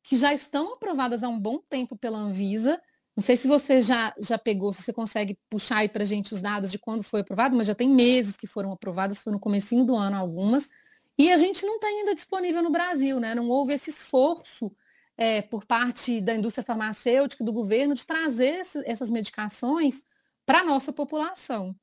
que 0.01 0.15
já 0.15 0.34
estão 0.34 0.74
aprovadas 0.74 1.24
há 1.24 1.27
um 1.27 1.39
bom 1.39 1.60
tempo 1.70 1.96
pela 1.96 2.17
Anvisa. 2.17 2.82
Não 3.15 3.24
sei 3.24 3.36
se 3.36 3.48
você 3.48 3.82
já, 3.82 4.13
já 4.20 4.38
pegou, 4.38 4.72
se 4.72 4.82
você 4.82 4.94
consegue 4.94 5.38
puxar 5.50 5.77
aí 5.77 5.89
para 5.89 6.03
a 6.03 6.05
gente 6.05 6.34
os 6.34 6.41
dados 6.41 6.72
de 6.72 6.79
quando 6.79 7.03
foi 7.03 7.22
aprovado, 7.22 7.55
mas 7.55 7.67
já 7.67 7.75
tem 7.75 7.89
meses 7.89 8.38
que 8.38 8.48
foram 8.48 8.72
aprovadas, 8.72 9.20
foi 9.20 9.34
no 9.34 9.39
comecinho 9.39 9.84
do 9.84 9.96
ano 9.96 10.15
algumas. 10.15 10.70
E 11.17 11.32
a 11.32 11.38
gente 11.38 11.65
não 11.65 11.79
tem 11.79 12.00
ainda 12.00 12.15
disponível 12.15 12.62
no 12.62 12.70
Brasil, 12.70 13.20
né? 13.20 13.34
Não 13.34 13.50
houve 13.50 13.74
esse 13.74 13.89
esforço 13.89 14.72
é, 15.18 15.42
por 15.42 15.66
parte 15.66 16.20
da 16.20 16.36
indústria 16.36 16.64
farmacêutica, 16.64 17.44
do 17.44 17.54
governo, 17.54 17.94
de 17.94 18.06
trazer 18.06 18.62
esse, 18.62 18.84
essas 18.86 19.10
medicações 19.10 20.02
para 20.46 20.60
a 20.60 20.66
nossa 20.66 20.92
população. 20.92 21.76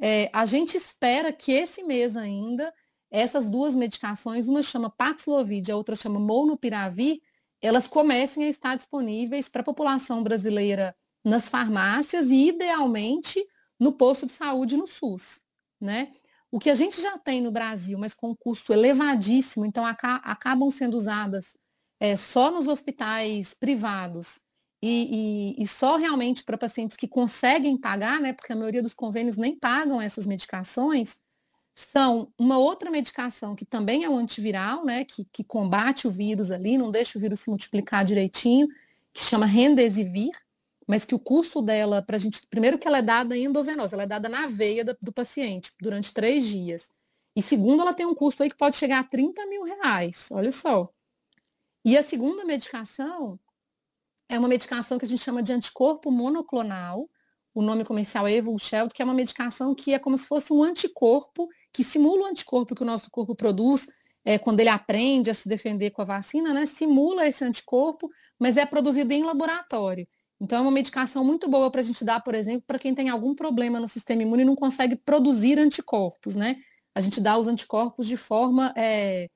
É, 0.00 0.28
a 0.32 0.44
gente 0.44 0.76
espera 0.76 1.32
que 1.32 1.52
esse 1.52 1.84
mês 1.84 2.16
ainda, 2.16 2.74
essas 3.10 3.48
duas 3.48 3.74
medicações, 3.74 4.48
uma 4.48 4.62
chama 4.62 4.90
Paxlovid, 4.90 5.70
a 5.70 5.76
outra 5.76 5.94
chama 5.94 6.18
Molnupiravir, 6.18 7.20
elas 7.62 7.86
comecem 7.86 8.44
a 8.44 8.48
estar 8.48 8.76
disponíveis 8.76 9.48
para 9.48 9.62
a 9.62 9.64
população 9.64 10.22
brasileira 10.22 10.94
nas 11.24 11.48
farmácias 11.48 12.30
e, 12.30 12.48
idealmente, 12.48 13.42
no 13.78 13.92
posto 13.92 14.26
de 14.26 14.32
saúde 14.32 14.76
no 14.76 14.86
SUS. 14.86 15.40
Né? 15.80 16.12
O 16.50 16.58
que 16.58 16.68
a 16.68 16.74
gente 16.74 17.00
já 17.00 17.16
tem 17.16 17.40
no 17.40 17.50
Brasil, 17.50 17.98
mas 17.98 18.12
com 18.12 18.36
custo 18.36 18.72
elevadíssimo, 18.72 19.64
então 19.64 19.86
aca 19.86 20.16
acabam 20.16 20.70
sendo 20.70 20.96
usadas 20.96 21.56
é, 22.00 22.16
só 22.16 22.50
nos 22.50 22.68
hospitais 22.68 23.54
privados 23.54 24.40
e, 24.82 25.54
e, 25.56 25.62
e 25.62 25.66
só 25.66 25.96
realmente 25.96 26.44
para 26.44 26.58
pacientes 26.58 26.96
que 26.96 27.08
conseguem 27.08 27.76
pagar, 27.76 28.20
né, 28.20 28.32
porque 28.32 28.52
a 28.52 28.56
maioria 28.56 28.82
dos 28.82 28.92
convênios 28.92 29.36
nem 29.36 29.58
pagam 29.58 30.00
essas 30.00 30.26
medicações, 30.26 31.16
são 31.74 32.32
uma 32.38 32.58
outra 32.58 32.90
medicação 32.90 33.56
que 33.56 33.64
também 33.64 34.04
é 34.04 34.08
um 34.08 34.16
antiviral, 34.16 34.84
né, 34.84 35.04
que, 35.04 35.26
que 35.32 35.42
combate 35.42 36.06
o 36.06 36.10
vírus 36.10 36.50
ali, 36.50 36.76
não 36.76 36.90
deixa 36.90 37.18
o 37.18 37.20
vírus 37.20 37.40
se 37.40 37.48
multiplicar 37.48 38.04
direitinho, 38.04 38.68
que 39.12 39.24
chama 39.24 39.46
Remdesivir, 39.46 40.32
mas 40.86 41.04
que 41.04 41.14
o 41.14 41.18
custo 41.18 41.62
dela, 41.62 42.02
para 42.02 42.16
a 42.16 42.18
gente, 42.18 42.46
primeiro 42.46 42.78
que 42.78 42.86
ela 42.86 42.98
é 42.98 43.02
dada 43.02 43.36
endovenosa, 43.36 43.96
ela 43.96 44.02
é 44.02 44.06
dada 44.06 44.28
na 44.28 44.46
veia 44.46 44.84
do, 44.84 44.96
do 45.00 45.12
paciente 45.12 45.72
durante 45.80 46.12
três 46.12 46.46
dias. 46.46 46.88
E 47.34 47.42
segundo, 47.42 47.80
ela 47.80 47.94
tem 47.94 48.06
um 48.06 48.14
custo 48.14 48.42
aí 48.42 48.50
que 48.50 48.56
pode 48.56 48.76
chegar 48.76 49.00
a 49.00 49.04
30 49.04 49.46
mil 49.46 49.62
reais, 49.62 50.28
olha 50.30 50.52
só. 50.52 50.92
E 51.84 51.96
a 51.98 52.02
segunda 52.02 52.44
medicação 52.44 53.38
é 54.28 54.38
uma 54.38 54.48
medicação 54.48 54.98
que 54.98 55.04
a 55.04 55.08
gente 55.08 55.22
chama 55.22 55.42
de 55.42 55.52
anticorpo 55.52 56.10
monoclonal, 56.10 57.08
o 57.54 57.62
nome 57.62 57.84
comercial 57.84 58.26
é 58.26 58.32
Evusheld, 58.32 58.92
que 58.92 59.00
é 59.00 59.04
uma 59.04 59.14
medicação 59.14 59.74
que 59.74 59.94
é 59.94 59.98
como 59.98 60.18
se 60.18 60.26
fosse 60.26 60.52
um 60.52 60.62
anticorpo, 60.62 61.48
que 61.72 61.84
simula 61.84 62.22
o 62.22 62.26
anticorpo 62.26 62.74
que 62.74 62.82
o 62.82 62.86
nosso 62.86 63.08
corpo 63.10 63.34
produz 63.34 63.86
é, 64.24 64.38
quando 64.38 64.58
ele 64.58 64.70
aprende 64.70 65.30
a 65.30 65.34
se 65.34 65.48
defender 65.48 65.90
com 65.90 66.02
a 66.02 66.04
vacina, 66.04 66.52
né? 66.52 66.66
Simula 66.66 67.28
esse 67.28 67.44
anticorpo, 67.44 68.10
mas 68.38 68.56
é 68.56 68.66
produzido 68.66 69.12
em 69.12 69.22
laboratório. 69.22 70.08
Então 70.40 70.58
é 70.58 70.60
uma 70.62 70.70
medicação 70.70 71.24
muito 71.24 71.48
boa 71.48 71.70
para 71.70 71.80
a 71.80 71.84
gente 71.84 72.04
dar, 72.04 72.20
por 72.20 72.34
exemplo, 72.34 72.64
para 72.66 72.78
quem 72.78 72.92
tem 72.92 73.08
algum 73.08 73.34
problema 73.34 73.78
no 73.78 73.86
sistema 73.86 74.22
imune 74.22 74.42
e 74.42 74.44
não 74.46 74.56
consegue 74.56 74.96
produzir 74.96 75.58
anticorpos, 75.58 76.34
né? 76.34 76.56
A 76.92 77.00
gente 77.00 77.20
dá 77.20 77.38
os 77.38 77.46
anticorpos 77.46 78.08
de 78.08 78.16
forma, 78.16 78.72
é, 78.76 79.28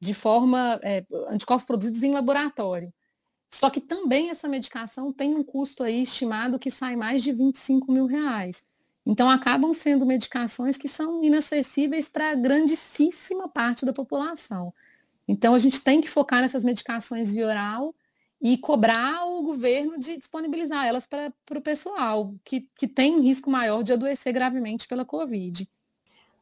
de 0.00 0.14
forma, 0.14 0.78
é, 0.82 1.04
anticorpos 1.28 1.66
produzidos 1.66 2.02
em 2.02 2.12
laboratório. 2.12 2.92
Só 3.50 3.70
que 3.70 3.80
também 3.80 4.30
essa 4.30 4.48
medicação 4.48 5.12
tem 5.12 5.34
um 5.34 5.42
custo 5.42 5.82
aí 5.82 6.02
estimado 6.02 6.58
que 6.58 6.70
sai 6.70 6.96
mais 6.96 7.22
de 7.22 7.32
25 7.32 7.90
mil 7.90 8.06
reais. 8.06 8.64
Então 9.04 9.30
acabam 9.30 9.72
sendo 9.72 10.04
medicações 10.04 10.76
que 10.76 10.88
são 10.88 11.22
inacessíveis 11.22 12.08
para 12.08 12.32
a 12.32 12.34
grandíssima 12.34 13.48
parte 13.48 13.86
da 13.86 13.92
população. 13.92 14.74
Então 15.28 15.54
a 15.54 15.58
gente 15.58 15.80
tem 15.80 16.00
que 16.00 16.10
focar 16.10 16.42
nessas 16.42 16.64
medicações 16.64 17.32
via 17.32 17.46
oral 17.46 17.94
e 18.42 18.58
cobrar 18.58 19.24
o 19.24 19.42
governo 19.42 19.98
de 19.98 20.16
disponibilizar 20.16 20.84
elas 20.84 21.06
para 21.06 21.32
o 21.56 21.62
pessoal 21.62 22.34
que, 22.44 22.68
que 22.76 22.86
tem 22.86 23.20
risco 23.20 23.50
maior 23.50 23.82
de 23.82 23.92
adoecer 23.92 24.32
gravemente 24.32 24.86
pela 24.86 25.04
Covid. 25.04 25.68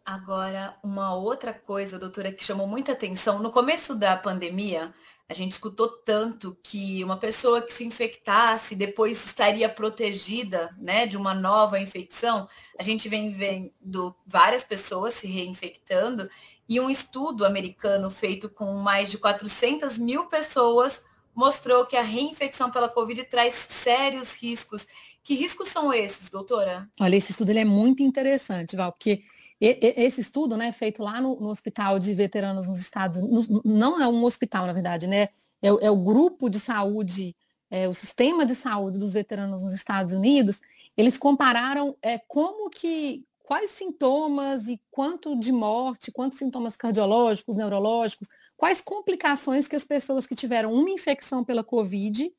Agora, 0.04 0.76
uma 0.82 1.14
outra 1.14 1.54
coisa, 1.54 1.98
doutora, 1.98 2.30
que 2.30 2.44
chamou 2.44 2.66
muita 2.66 2.92
atenção, 2.92 3.38
no 3.38 3.50
começo 3.50 3.94
da 3.94 4.14
pandemia, 4.14 4.92
a 5.26 5.32
gente 5.32 5.52
escutou 5.52 5.88
tanto 5.88 6.54
que 6.62 7.02
uma 7.02 7.16
pessoa 7.16 7.62
que 7.62 7.72
se 7.72 7.86
infectasse 7.86 8.76
depois 8.76 9.24
estaria 9.24 9.66
protegida 9.66 10.76
né, 10.76 11.06
de 11.06 11.16
uma 11.16 11.32
nova 11.32 11.80
infecção. 11.80 12.46
A 12.78 12.82
gente 12.82 13.08
vem 13.08 13.32
vendo 13.32 14.14
várias 14.26 14.62
pessoas 14.62 15.14
se 15.14 15.26
reinfectando 15.26 16.28
e 16.68 16.78
um 16.78 16.90
estudo 16.90 17.46
americano 17.46 18.10
feito 18.10 18.50
com 18.50 18.74
mais 18.74 19.10
de 19.10 19.16
400 19.16 19.96
mil 19.96 20.26
pessoas 20.26 21.02
mostrou 21.34 21.86
que 21.86 21.96
a 21.96 22.02
reinfecção 22.02 22.70
pela 22.70 22.90
Covid 22.90 23.24
traz 23.24 23.54
sérios 23.54 24.34
riscos. 24.34 24.86
Que 25.22 25.34
riscos 25.34 25.68
são 25.68 25.90
esses, 25.90 26.28
doutora? 26.28 26.86
Olha, 27.00 27.16
esse 27.16 27.32
estudo 27.32 27.50
ele 27.50 27.60
é 27.60 27.64
muito 27.64 28.02
interessante, 28.02 28.76
Val, 28.76 28.92
porque 28.92 29.22
esse 29.66 30.20
estudo, 30.20 30.56
né, 30.56 30.72
feito 30.72 31.02
lá 31.02 31.20
no, 31.20 31.40
no, 31.40 31.48
Hospital 31.48 31.98
de 31.98 32.12
Veteranos 32.14 32.66
nos 32.66 32.78
Estados 32.78 33.18
Unidos, 33.18 33.48
não 33.64 34.00
é 34.00 34.06
um 34.06 34.22
hospital, 34.24 34.66
na 34.66 34.72
verdade, 34.72 35.06
né? 35.06 35.28
É, 35.62 35.68
é 35.68 35.90
o 35.90 35.96
grupo 35.96 36.50
de 36.50 36.60
saúde, 36.60 37.34
é, 37.70 37.88
o 37.88 37.94
sistema 37.94 38.44
de 38.44 38.54
saúde 38.54 38.98
dos 38.98 39.14
veteranos 39.14 39.62
nos 39.62 39.72
Estados 39.72 40.12
Unidos, 40.12 40.60
eles 40.96 41.16
compararam 41.16 41.96
é, 42.02 42.18
como 42.18 42.68
que, 42.68 43.24
quais 43.42 43.70
sintomas 43.70 44.68
e 44.68 44.80
quanto 44.90 45.38
de 45.38 45.50
morte, 45.50 46.12
quantos 46.12 46.38
sintomas 46.38 46.76
cardiológicos, 46.76 47.56
neurológicos, 47.56 48.28
quais 48.56 48.80
complicações 48.80 49.66
que 49.66 49.76
as 49.76 49.84
pessoas 49.84 50.26
que 50.26 50.36
tiveram 50.36 50.72
uma 50.72 50.90
infecção 50.90 51.44
pela 51.44 51.64
Covid, 51.64 52.32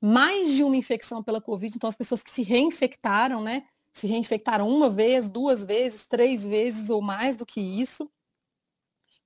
mais 0.00 0.52
de 0.52 0.62
uma 0.62 0.76
infecção 0.76 1.22
pela 1.22 1.40
Covid, 1.40 1.74
então 1.76 1.88
as 1.88 1.96
pessoas 1.96 2.22
que 2.22 2.30
se 2.30 2.42
reinfectaram, 2.42 3.42
né? 3.42 3.64
Se 3.92 4.06
reinfectaram 4.06 4.68
uma 4.68 4.88
vez, 4.88 5.28
duas 5.28 5.64
vezes, 5.64 6.06
três 6.06 6.46
vezes 6.46 6.90
ou 6.90 7.02
mais 7.02 7.36
do 7.36 7.46
que 7.46 7.60
isso, 7.60 8.10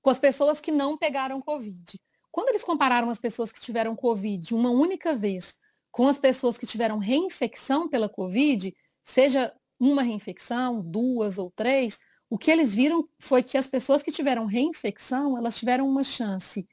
com 0.00 0.10
as 0.10 0.18
pessoas 0.18 0.60
que 0.60 0.70
não 0.70 0.96
pegaram 0.96 1.40
Covid. 1.40 2.00
Quando 2.30 2.48
eles 2.48 2.64
compararam 2.64 3.10
as 3.10 3.18
pessoas 3.18 3.52
que 3.52 3.60
tiveram 3.60 3.94
Covid 3.94 4.54
uma 4.54 4.70
única 4.70 5.14
vez 5.14 5.54
com 5.90 6.08
as 6.08 6.18
pessoas 6.18 6.58
que 6.58 6.66
tiveram 6.66 6.98
reinfecção 6.98 7.88
pela 7.88 8.08
Covid, 8.08 8.74
seja 9.02 9.54
uma 9.78 10.02
reinfecção, 10.02 10.82
duas 10.82 11.38
ou 11.38 11.50
três, 11.50 12.00
o 12.28 12.36
que 12.36 12.50
eles 12.50 12.74
viram 12.74 13.08
foi 13.18 13.42
que 13.42 13.56
as 13.56 13.66
pessoas 13.66 14.02
que 14.02 14.10
tiveram 14.10 14.46
reinfecção, 14.46 15.38
elas 15.38 15.56
tiveram 15.56 15.88
uma 15.88 16.02
chance 16.02 16.66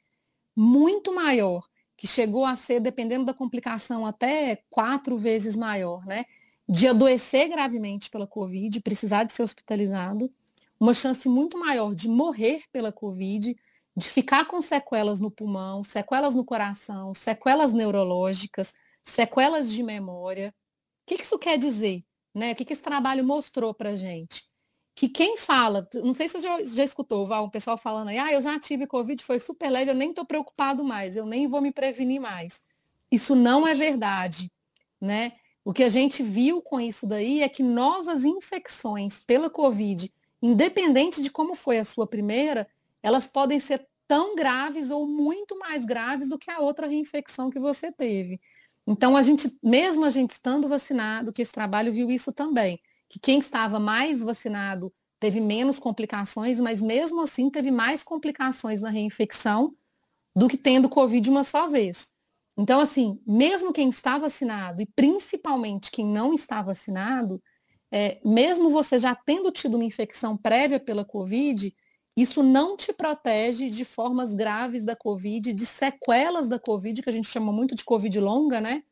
muito 0.56 1.14
maior, 1.14 1.64
que 1.96 2.06
chegou 2.06 2.44
a 2.44 2.56
ser, 2.56 2.80
dependendo 2.80 3.24
da 3.24 3.32
complicação, 3.32 4.04
até 4.04 4.64
quatro 4.68 5.16
vezes 5.16 5.54
maior, 5.54 6.04
né? 6.04 6.24
De 6.72 6.88
adoecer 6.88 7.50
gravemente 7.50 8.08
pela 8.08 8.26
Covid, 8.26 8.80
precisar 8.80 9.24
de 9.24 9.32
ser 9.34 9.42
hospitalizado, 9.42 10.32
uma 10.80 10.94
chance 10.94 11.28
muito 11.28 11.58
maior 11.58 11.94
de 11.94 12.08
morrer 12.08 12.62
pela 12.72 12.90
Covid, 12.90 13.54
de 13.94 14.08
ficar 14.08 14.46
com 14.46 14.62
sequelas 14.62 15.20
no 15.20 15.30
pulmão, 15.30 15.84
sequelas 15.84 16.34
no 16.34 16.42
coração, 16.42 17.12
sequelas 17.12 17.74
neurológicas, 17.74 18.72
sequelas 19.02 19.70
de 19.70 19.82
memória. 19.82 20.48
O 21.02 21.14
que, 21.14 21.22
isso 21.22 21.38
quer 21.38 21.58
dizer? 21.58 22.02
Né? 22.34 22.52
O 22.52 22.56
que, 22.56 22.72
esse 22.72 22.82
trabalho 22.82 23.22
mostrou 23.22 23.74
para 23.74 23.90
a 23.90 23.94
gente? 23.94 24.50
que 24.94 25.08
quem 25.08 25.38
fala, 25.38 25.88
não 26.04 26.12
sei 26.12 26.28
se 26.28 26.38
você 26.38 26.40
já, 26.40 26.64
já 26.64 26.84
escutou, 26.84 27.26
Val, 27.26 27.46
um 27.46 27.50
pessoal 27.50 27.78
falando 27.78 28.08
aí, 28.08 28.18
ah, 28.18 28.30
eu 28.30 28.42
já 28.42 28.60
tive 28.60 28.86
Covid, 28.86 29.24
foi 29.24 29.38
super 29.38 29.70
leve, 29.70 29.90
eu 29.90 29.94
nem 29.94 30.10
estou 30.10 30.24
preocupado 30.24 30.84
mais, 30.84 31.16
eu 31.16 31.24
nem 31.24 31.48
vou 31.48 31.62
me 31.62 31.72
prevenir 31.72 32.20
mais. 32.20 32.62
Isso 33.10 33.34
não 33.34 33.66
é 33.66 33.74
verdade, 33.74 34.52
né? 35.00 35.32
O 35.64 35.72
que 35.72 35.84
a 35.84 35.88
gente 35.88 36.22
viu 36.22 36.60
com 36.60 36.80
isso 36.80 37.06
daí 37.06 37.40
é 37.42 37.48
que 37.48 37.62
novas 37.62 38.24
infecções 38.24 39.22
pela 39.24 39.48
Covid, 39.48 40.12
independente 40.42 41.22
de 41.22 41.30
como 41.30 41.54
foi 41.54 41.78
a 41.78 41.84
sua 41.84 42.06
primeira, 42.06 42.68
elas 43.02 43.26
podem 43.26 43.60
ser 43.60 43.86
tão 44.08 44.34
graves 44.34 44.90
ou 44.90 45.06
muito 45.06 45.58
mais 45.58 45.84
graves 45.84 46.28
do 46.28 46.38
que 46.38 46.50
a 46.50 46.58
outra 46.58 46.86
reinfecção 46.86 47.48
que 47.48 47.60
você 47.60 47.92
teve. 47.92 48.40
Então, 48.86 49.16
a 49.16 49.22
gente, 49.22 49.48
mesmo 49.62 50.04
a 50.04 50.10
gente 50.10 50.32
estando 50.32 50.68
vacinado, 50.68 51.32
que 51.32 51.42
esse 51.42 51.52
trabalho 51.52 51.92
viu 51.92 52.10
isso 52.10 52.32
também, 52.32 52.80
que 53.08 53.20
quem 53.20 53.38
estava 53.38 53.78
mais 53.78 54.22
vacinado 54.22 54.92
teve 55.20 55.40
menos 55.40 55.78
complicações, 55.78 56.58
mas 56.58 56.82
mesmo 56.82 57.20
assim 57.20 57.48
teve 57.48 57.70
mais 57.70 58.02
complicações 58.02 58.80
na 58.80 58.90
reinfecção 58.90 59.74
do 60.34 60.48
que 60.48 60.56
tendo 60.56 60.88
Covid 60.88 61.30
uma 61.30 61.44
só 61.44 61.68
vez. 61.68 62.11
Então, 62.56 62.80
assim, 62.80 63.18
mesmo 63.26 63.72
quem 63.72 63.88
está 63.88 64.18
vacinado 64.18 64.82
e 64.82 64.86
principalmente 64.86 65.90
quem 65.90 66.06
não 66.06 66.34
está 66.34 66.60
vacinado, 66.60 67.42
é, 67.90 68.20
mesmo 68.24 68.70
você 68.70 68.98
já 68.98 69.14
tendo 69.14 69.50
tido 69.50 69.74
uma 69.74 69.84
infecção 69.84 70.36
prévia 70.36 70.78
pela 70.78 71.04
Covid, 71.04 71.74
isso 72.16 72.42
não 72.42 72.76
te 72.76 72.92
protege 72.92 73.70
de 73.70 73.84
formas 73.84 74.34
graves 74.34 74.84
da 74.84 74.94
Covid, 74.94 75.52
de 75.52 75.64
sequelas 75.64 76.48
da 76.48 76.58
Covid, 76.58 77.02
que 77.02 77.08
a 77.08 77.12
gente 77.12 77.28
chama 77.28 77.52
muito 77.52 77.74
de 77.74 77.84
Covid 77.84 78.20
longa, 78.20 78.60
né? 78.60 78.82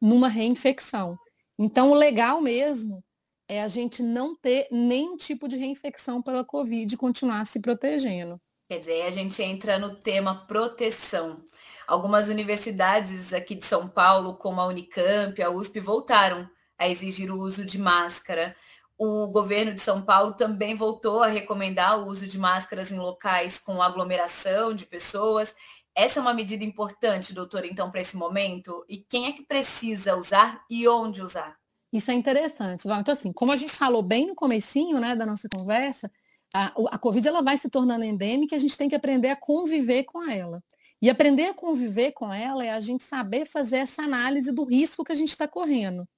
Numa 0.00 0.28
reinfecção. 0.28 1.16
Então, 1.58 1.90
o 1.90 1.94
legal 1.94 2.40
mesmo 2.40 3.04
é 3.48 3.62
a 3.62 3.68
gente 3.68 4.02
não 4.02 4.34
ter 4.36 4.66
nenhum 4.70 5.16
tipo 5.16 5.46
de 5.46 5.56
reinfecção 5.56 6.20
pela 6.20 6.44
Covid 6.44 6.92
e 6.92 6.98
continuar 6.98 7.44
se 7.46 7.60
protegendo. 7.60 8.40
Quer 8.68 8.80
dizer, 8.80 9.02
a 9.02 9.10
gente 9.12 9.40
entra 9.42 9.78
no 9.78 9.94
tema 9.94 10.46
proteção. 10.46 11.44
Algumas 11.86 12.28
universidades 12.28 13.32
aqui 13.32 13.54
de 13.54 13.64
São 13.64 13.86
Paulo, 13.86 14.34
como 14.34 14.60
a 14.60 14.66
Unicamp, 14.66 15.40
a 15.40 15.50
USP, 15.50 15.80
voltaram 15.80 16.48
a 16.78 16.88
exigir 16.88 17.30
o 17.30 17.38
uso 17.38 17.64
de 17.64 17.78
máscara. 17.78 18.54
O 18.98 19.26
governo 19.28 19.72
de 19.72 19.80
São 19.80 20.02
Paulo 20.02 20.32
também 20.32 20.74
voltou 20.74 21.22
a 21.22 21.28
recomendar 21.28 21.98
o 21.98 22.06
uso 22.06 22.26
de 22.26 22.38
máscaras 22.38 22.90
em 22.90 22.98
locais 22.98 23.58
com 23.58 23.80
aglomeração 23.80 24.74
de 24.74 24.86
pessoas. 24.86 25.54
Essa 25.94 26.18
é 26.18 26.22
uma 26.22 26.34
medida 26.34 26.64
importante, 26.64 27.32
doutora, 27.32 27.66
então, 27.66 27.90
para 27.90 28.00
esse 28.00 28.16
momento? 28.16 28.84
E 28.88 28.98
quem 28.98 29.26
é 29.26 29.32
que 29.32 29.42
precisa 29.42 30.16
usar 30.16 30.62
e 30.68 30.86
onde 30.88 31.22
usar? 31.22 31.54
Isso 31.92 32.10
é 32.10 32.14
interessante, 32.14 32.86
Val. 32.86 33.00
Então, 33.00 33.14
assim, 33.14 33.32
como 33.32 33.52
a 33.52 33.56
gente 33.56 33.74
falou 33.74 34.02
bem 34.02 34.26
no 34.26 34.34
comecinho 34.34 34.98
né, 34.98 35.14
da 35.14 35.24
nossa 35.24 35.48
conversa, 35.48 36.10
a, 36.52 36.72
a 36.90 36.98
Covid 36.98 37.26
ela 37.26 37.42
vai 37.42 37.56
se 37.56 37.70
tornando 37.70 38.04
endêmica 38.04 38.54
e 38.54 38.58
a 38.58 38.60
gente 38.60 38.76
tem 38.76 38.88
que 38.88 38.94
aprender 38.94 39.30
a 39.30 39.36
conviver 39.36 40.04
com 40.04 40.28
ela. 40.28 40.62
E 41.00 41.10
aprender 41.10 41.48
a 41.48 41.54
conviver 41.54 42.12
com 42.12 42.32
ela 42.32 42.64
é 42.64 42.70
a 42.70 42.80
gente 42.80 43.04
saber 43.04 43.46
fazer 43.46 43.78
essa 43.78 44.02
análise 44.02 44.50
do 44.50 44.64
risco 44.64 45.04
que 45.04 45.12
a 45.12 45.16
gente 45.16 45.28
está 45.30 45.46
correndo. 45.46 46.08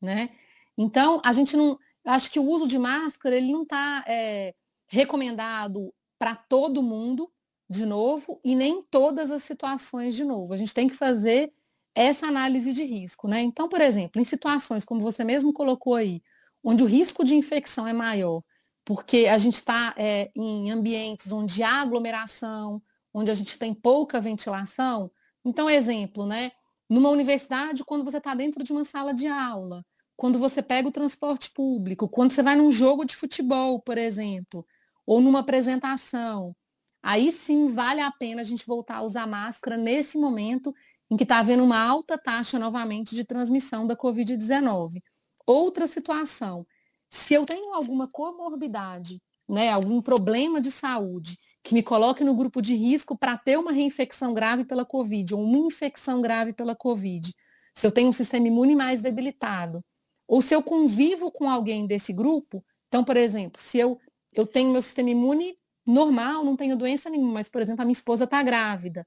Né? 0.00 0.30
Então, 0.76 1.20
a 1.24 1.32
gente 1.32 1.56
não 1.56 1.78
acho 2.04 2.30
que 2.30 2.38
o 2.38 2.44
uso 2.44 2.66
de 2.66 2.78
máscara 2.78 3.36
ele 3.36 3.52
não 3.52 3.62
está 3.62 4.04
é, 4.06 4.54
recomendado 4.86 5.92
para 6.18 6.34
todo 6.34 6.82
mundo 6.82 7.30
de 7.68 7.86
novo 7.86 8.40
e 8.44 8.54
nem 8.54 8.82
todas 8.82 9.30
as 9.30 9.42
situações 9.42 10.14
de 10.14 10.24
novo. 10.24 10.52
A 10.52 10.56
gente 10.56 10.74
tem 10.74 10.88
que 10.88 10.94
fazer 10.94 11.52
essa 11.94 12.26
análise 12.26 12.72
de 12.72 12.84
risco, 12.84 13.28
né? 13.28 13.40
Então, 13.40 13.68
por 13.68 13.80
exemplo, 13.80 14.20
em 14.20 14.24
situações 14.24 14.84
como 14.84 15.00
você 15.00 15.22
mesmo 15.22 15.52
colocou 15.52 15.94
aí, 15.94 16.22
onde 16.62 16.82
o 16.82 16.86
risco 16.86 17.24
de 17.24 17.34
infecção 17.36 17.86
é 17.86 17.92
maior, 17.92 18.42
porque 18.84 19.26
a 19.26 19.38
gente 19.38 19.54
está 19.54 19.94
é, 19.96 20.30
em 20.34 20.70
ambientes 20.70 21.30
onde 21.30 21.62
há 21.62 21.80
aglomeração, 21.80 22.82
onde 23.14 23.30
a 23.30 23.34
gente 23.34 23.56
tem 23.56 23.72
pouca 23.72 24.20
ventilação. 24.20 25.10
Então, 25.44 25.70
exemplo, 25.70 26.26
né? 26.26 26.50
Numa 26.90 27.08
universidade, 27.08 27.84
quando 27.84 28.04
você 28.04 28.18
está 28.18 28.34
dentro 28.34 28.64
de 28.64 28.72
uma 28.72 28.84
sala 28.84 29.14
de 29.14 29.28
aula, 29.28 29.84
quando 30.16 30.38
você 30.38 30.60
pega 30.62 30.88
o 30.88 30.92
transporte 30.92 31.50
público, 31.50 32.08
quando 32.08 32.32
você 32.32 32.42
vai 32.42 32.56
num 32.56 32.70
jogo 32.70 33.04
de 33.04 33.16
futebol, 33.16 33.80
por 33.80 33.96
exemplo, 33.96 34.66
ou 35.06 35.20
numa 35.20 35.40
apresentação, 35.40 36.54
aí 37.02 37.32
sim 37.32 37.68
vale 37.68 38.00
a 38.00 38.10
pena 38.10 38.40
a 38.40 38.44
gente 38.44 38.66
voltar 38.66 38.96
a 38.96 39.02
usar 39.02 39.26
máscara 39.26 39.76
nesse 39.76 40.18
momento 40.18 40.74
em 41.10 41.16
que 41.16 41.22
está 41.22 41.38
havendo 41.38 41.62
uma 41.62 41.78
alta 41.78 42.18
taxa 42.18 42.58
novamente 42.58 43.14
de 43.14 43.24
transmissão 43.24 43.86
da 43.86 43.96
Covid-19. 43.96 45.02
Outra 45.46 45.86
situação, 45.86 46.66
se 47.10 47.34
eu 47.34 47.44
tenho 47.44 47.72
alguma 47.74 48.08
comorbidade, 48.08 49.20
né, 49.48 49.70
algum 49.70 50.00
problema 50.00 50.60
de 50.60 50.70
saúde 50.70 51.36
que 51.64 51.72
me 51.72 51.82
coloque 51.82 52.22
no 52.22 52.34
grupo 52.34 52.60
de 52.60 52.74
risco 52.74 53.16
para 53.16 53.38
ter 53.38 53.58
uma 53.58 53.72
reinfecção 53.72 54.34
grave 54.34 54.66
pela 54.66 54.84
Covid 54.84 55.34
ou 55.34 55.42
uma 55.42 55.56
infecção 55.56 56.20
grave 56.20 56.52
pela 56.52 56.76
Covid, 56.76 57.34
se 57.74 57.86
eu 57.86 57.90
tenho 57.90 58.10
um 58.10 58.12
sistema 58.12 58.46
imune 58.46 58.76
mais 58.76 59.00
debilitado, 59.00 59.82
ou 60.28 60.42
se 60.42 60.54
eu 60.54 60.62
convivo 60.62 61.32
com 61.32 61.48
alguém 61.48 61.86
desse 61.86 62.12
grupo, 62.12 62.62
então, 62.88 63.02
por 63.02 63.16
exemplo, 63.16 63.60
se 63.60 63.78
eu, 63.78 63.98
eu 64.34 64.46
tenho 64.46 64.70
meu 64.70 64.82
sistema 64.82 65.08
imune 65.08 65.56
normal, 65.86 66.44
não 66.44 66.54
tenho 66.54 66.76
doença 66.76 67.08
nenhuma, 67.08 67.32
mas, 67.32 67.48
por 67.48 67.62
exemplo, 67.62 67.80
a 67.80 67.84
minha 67.86 67.92
esposa 67.92 68.24
está 68.24 68.42
grávida. 68.42 69.06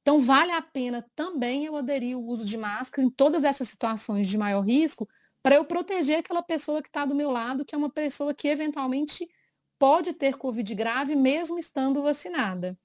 Então, 0.00 0.20
vale 0.20 0.52
a 0.52 0.62
pena 0.62 1.04
também 1.16 1.64
eu 1.64 1.74
aderir 1.74 2.14
ao 2.14 2.22
uso 2.22 2.44
de 2.44 2.56
máscara 2.56 3.04
em 3.04 3.10
todas 3.10 3.42
essas 3.42 3.68
situações 3.68 4.28
de 4.28 4.38
maior 4.38 4.62
risco, 4.62 5.08
para 5.42 5.56
eu 5.56 5.64
proteger 5.64 6.20
aquela 6.20 6.42
pessoa 6.42 6.80
que 6.80 6.88
está 6.88 7.04
do 7.04 7.16
meu 7.16 7.32
lado, 7.32 7.64
que 7.64 7.74
é 7.74 7.78
uma 7.78 7.90
pessoa 7.90 8.32
que 8.32 8.46
eventualmente 8.46 9.28
pode 9.78 10.12
ter 10.12 10.36
Covid 10.36 10.74
grave, 10.74 11.14
mesmo 11.14 11.58
estando 11.58 12.02
vacinada. 12.02 12.78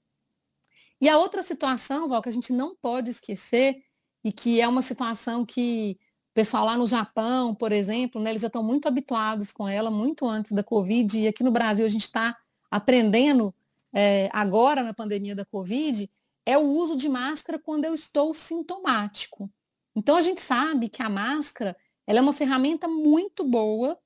E 1.00 1.08
a 1.08 1.18
outra 1.18 1.42
situação, 1.42 2.08
Val, 2.08 2.22
que 2.22 2.28
a 2.28 2.32
gente 2.32 2.52
não 2.52 2.76
pode 2.76 3.10
esquecer, 3.10 3.82
e 4.24 4.32
que 4.32 4.60
é 4.60 4.68
uma 4.68 4.82
situação 4.82 5.44
que 5.44 5.98
o 6.30 6.34
pessoal 6.34 6.64
lá 6.64 6.76
no 6.76 6.86
Japão, 6.86 7.54
por 7.54 7.72
exemplo, 7.72 8.20
né, 8.20 8.30
eles 8.30 8.42
já 8.42 8.46
estão 8.46 8.62
muito 8.62 8.86
habituados 8.86 9.52
com 9.52 9.68
ela, 9.68 9.90
muito 9.90 10.26
antes 10.26 10.52
da 10.52 10.62
Covid, 10.62 11.18
e 11.18 11.28
aqui 11.28 11.42
no 11.42 11.50
Brasil 11.50 11.84
a 11.84 11.88
gente 11.88 12.04
está 12.04 12.36
aprendendo 12.70 13.54
é, 13.92 14.30
agora 14.32 14.82
na 14.82 14.94
pandemia 14.94 15.34
da 15.34 15.44
Covid, 15.44 16.10
é 16.46 16.56
o 16.56 16.62
uso 16.62 16.96
de 16.96 17.08
máscara 17.08 17.58
quando 17.58 17.84
eu 17.84 17.94
estou 17.94 18.32
sintomático. 18.32 19.50
Então 19.94 20.16
a 20.16 20.20
gente 20.20 20.40
sabe 20.40 20.88
que 20.88 21.02
a 21.02 21.08
máscara 21.08 21.76
ela 22.06 22.18
é 22.18 22.22
uma 22.22 22.32
ferramenta 22.32 22.88
muito 22.88 23.44
boa 23.44 23.98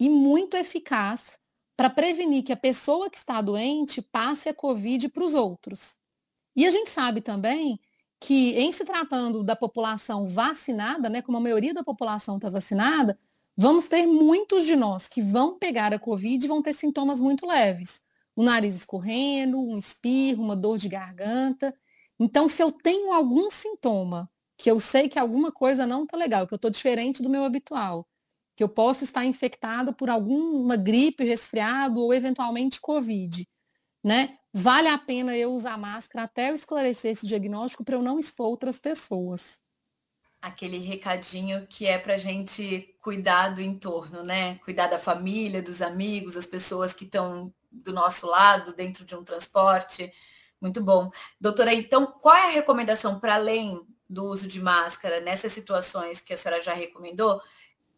e 0.00 0.08
muito 0.08 0.56
eficaz 0.56 1.38
para 1.76 1.90
prevenir 1.90 2.44
que 2.44 2.52
a 2.52 2.56
pessoa 2.56 3.10
que 3.10 3.18
está 3.18 3.40
doente 3.40 4.00
passe 4.00 4.48
a 4.48 4.54
Covid 4.54 5.08
para 5.08 5.24
os 5.24 5.34
outros. 5.34 5.96
E 6.54 6.66
a 6.66 6.70
gente 6.70 6.90
sabe 6.90 7.20
também 7.20 7.80
que, 8.20 8.52
em 8.56 8.70
se 8.72 8.84
tratando 8.84 9.42
da 9.42 9.56
população 9.56 10.28
vacinada, 10.28 11.08
né, 11.08 11.20
como 11.20 11.36
a 11.36 11.40
maioria 11.40 11.74
da 11.74 11.82
população 11.82 12.36
está 12.36 12.48
vacinada, 12.48 13.18
vamos 13.56 13.88
ter 13.88 14.06
muitos 14.06 14.64
de 14.64 14.76
nós 14.76 15.08
que 15.08 15.20
vão 15.20 15.58
pegar 15.58 15.92
a 15.92 15.98
Covid 15.98 16.44
e 16.44 16.48
vão 16.48 16.62
ter 16.62 16.72
sintomas 16.74 17.20
muito 17.20 17.46
leves. 17.46 18.02
O 18.36 18.42
nariz 18.42 18.74
escorrendo, 18.74 19.60
um 19.60 19.76
espirro, 19.76 20.42
uma 20.42 20.56
dor 20.56 20.78
de 20.78 20.88
garganta. 20.88 21.74
Então, 22.18 22.48
se 22.48 22.62
eu 22.62 22.72
tenho 22.72 23.12
algum 23.12 23.50
sintoma, 23.50 24.30
que 24.56 24.70
eu 24.70 24.78
sei 24.80 25.08
que 25.08 25.18
alguma 25.18 25.52
coisa 25.52 25.86
não 25.86 26.04
está 26.04 26.16
legal, 26.16 26.46
que 26.46 26.54
eu 26.54 26.56
estou 26.56 26.70
diferente 26.70 27.22
do 27.22 27.28
meu 27.30 27.44
habitual, 27.44 28.06
que 28.56 28.62
eu 28.62 28.68
possa 28.68 29.04
estar 29.04 29.24
infectado 29.24 29.92
por 29.92 30.08
alguma 30.08 30.76
gripe, 30.76 31.24
resfriado 31.24 32.00
ou 32.00 32.14
eventualmente 32.14 32.80
Covid, 32.80 33.46
né? 34.02 34.38
vale 34.54 34.86
a 34.86 34.96
pena 34.96 35.36
eu 35.36 35.52
usar 35.52 35.76
máscara 35.76 36.24
até 36.24 36.50
eu 36.50 36.54
esclarecer 36.54 37.10
esse 37.10 37.26
diagnóstico 37.26 37.84
para 37.84 37.96
eu 37.96 38.02
não 38.02 38.20
expor 38.20 38.46
outras 38.46 38.78
pessoas. 38.78 39.58
Aquele 40.40 40.78
recadinho 40.78 41.66
que 41.66 41.86
é 41.86 41.98
para 41.98 42.16
gente 42.18 42.96
cuidar 43.00 43.48
do 43.48 43.60
entorno, 43.60 44.22
né? 44.22 44.56
Cuidar 44.58 44.86
da 44.86 44.98
família, 44.98 45.62
dos 45.62 45.82
amigos, 45.82 46.36
as 46.36 46.46
pessoas 46.46 46.92
que 46.92 47.04
estão 47.04 47.52
do 47.72 47.92
nosso 47.92 48.26
lado, 48.26 48.72
dentro 48.74 49.04
de 49.04 49.16
um 49.16 49.24
transporte. 49.24 50.12
Muito 50.60 50.80
bom. 50.82 51.10
Doutora, 51.40 51.74
então, 51.74 52.06
qual 52.06 52.36
é 52.36 52.46
a 52.46 52.52
recomendação 52.52 53.18
para 53.18 53.34
além 53.34 53.84
do 54.08 54.26
uso 54.26 54.46
de 54.46 54.62
máscara 54.62 55.18
nessas 55.18 55.52
situações 55.52 56.20
que 56.20 56.32
a 56.32 56.36
senhora 56.36 56.62
já 56.62 56.74
recomendou? 56.74 57.40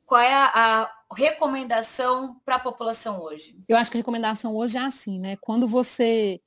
Qual 0.07 0.21
é 0.21 0.33
a, 0.33 0.53
a 0.55 1.15
recomendação 1.15 2.41
para 2.45 2.55
a 2.55 2.61
população 2.61 3.21
hoje? 3.21 3.59
Eu 3.69 3.77
acho 3.77 3.91
que 3.91 3.97
a 3.97 4.01
recomendação 4.01 4.55
hoje 4.55 4.79
é 4.79 4.81
assim, 4.81 5.19
né? 5.19 5.37
Quando 5.41 5.67
você 5.67 6.41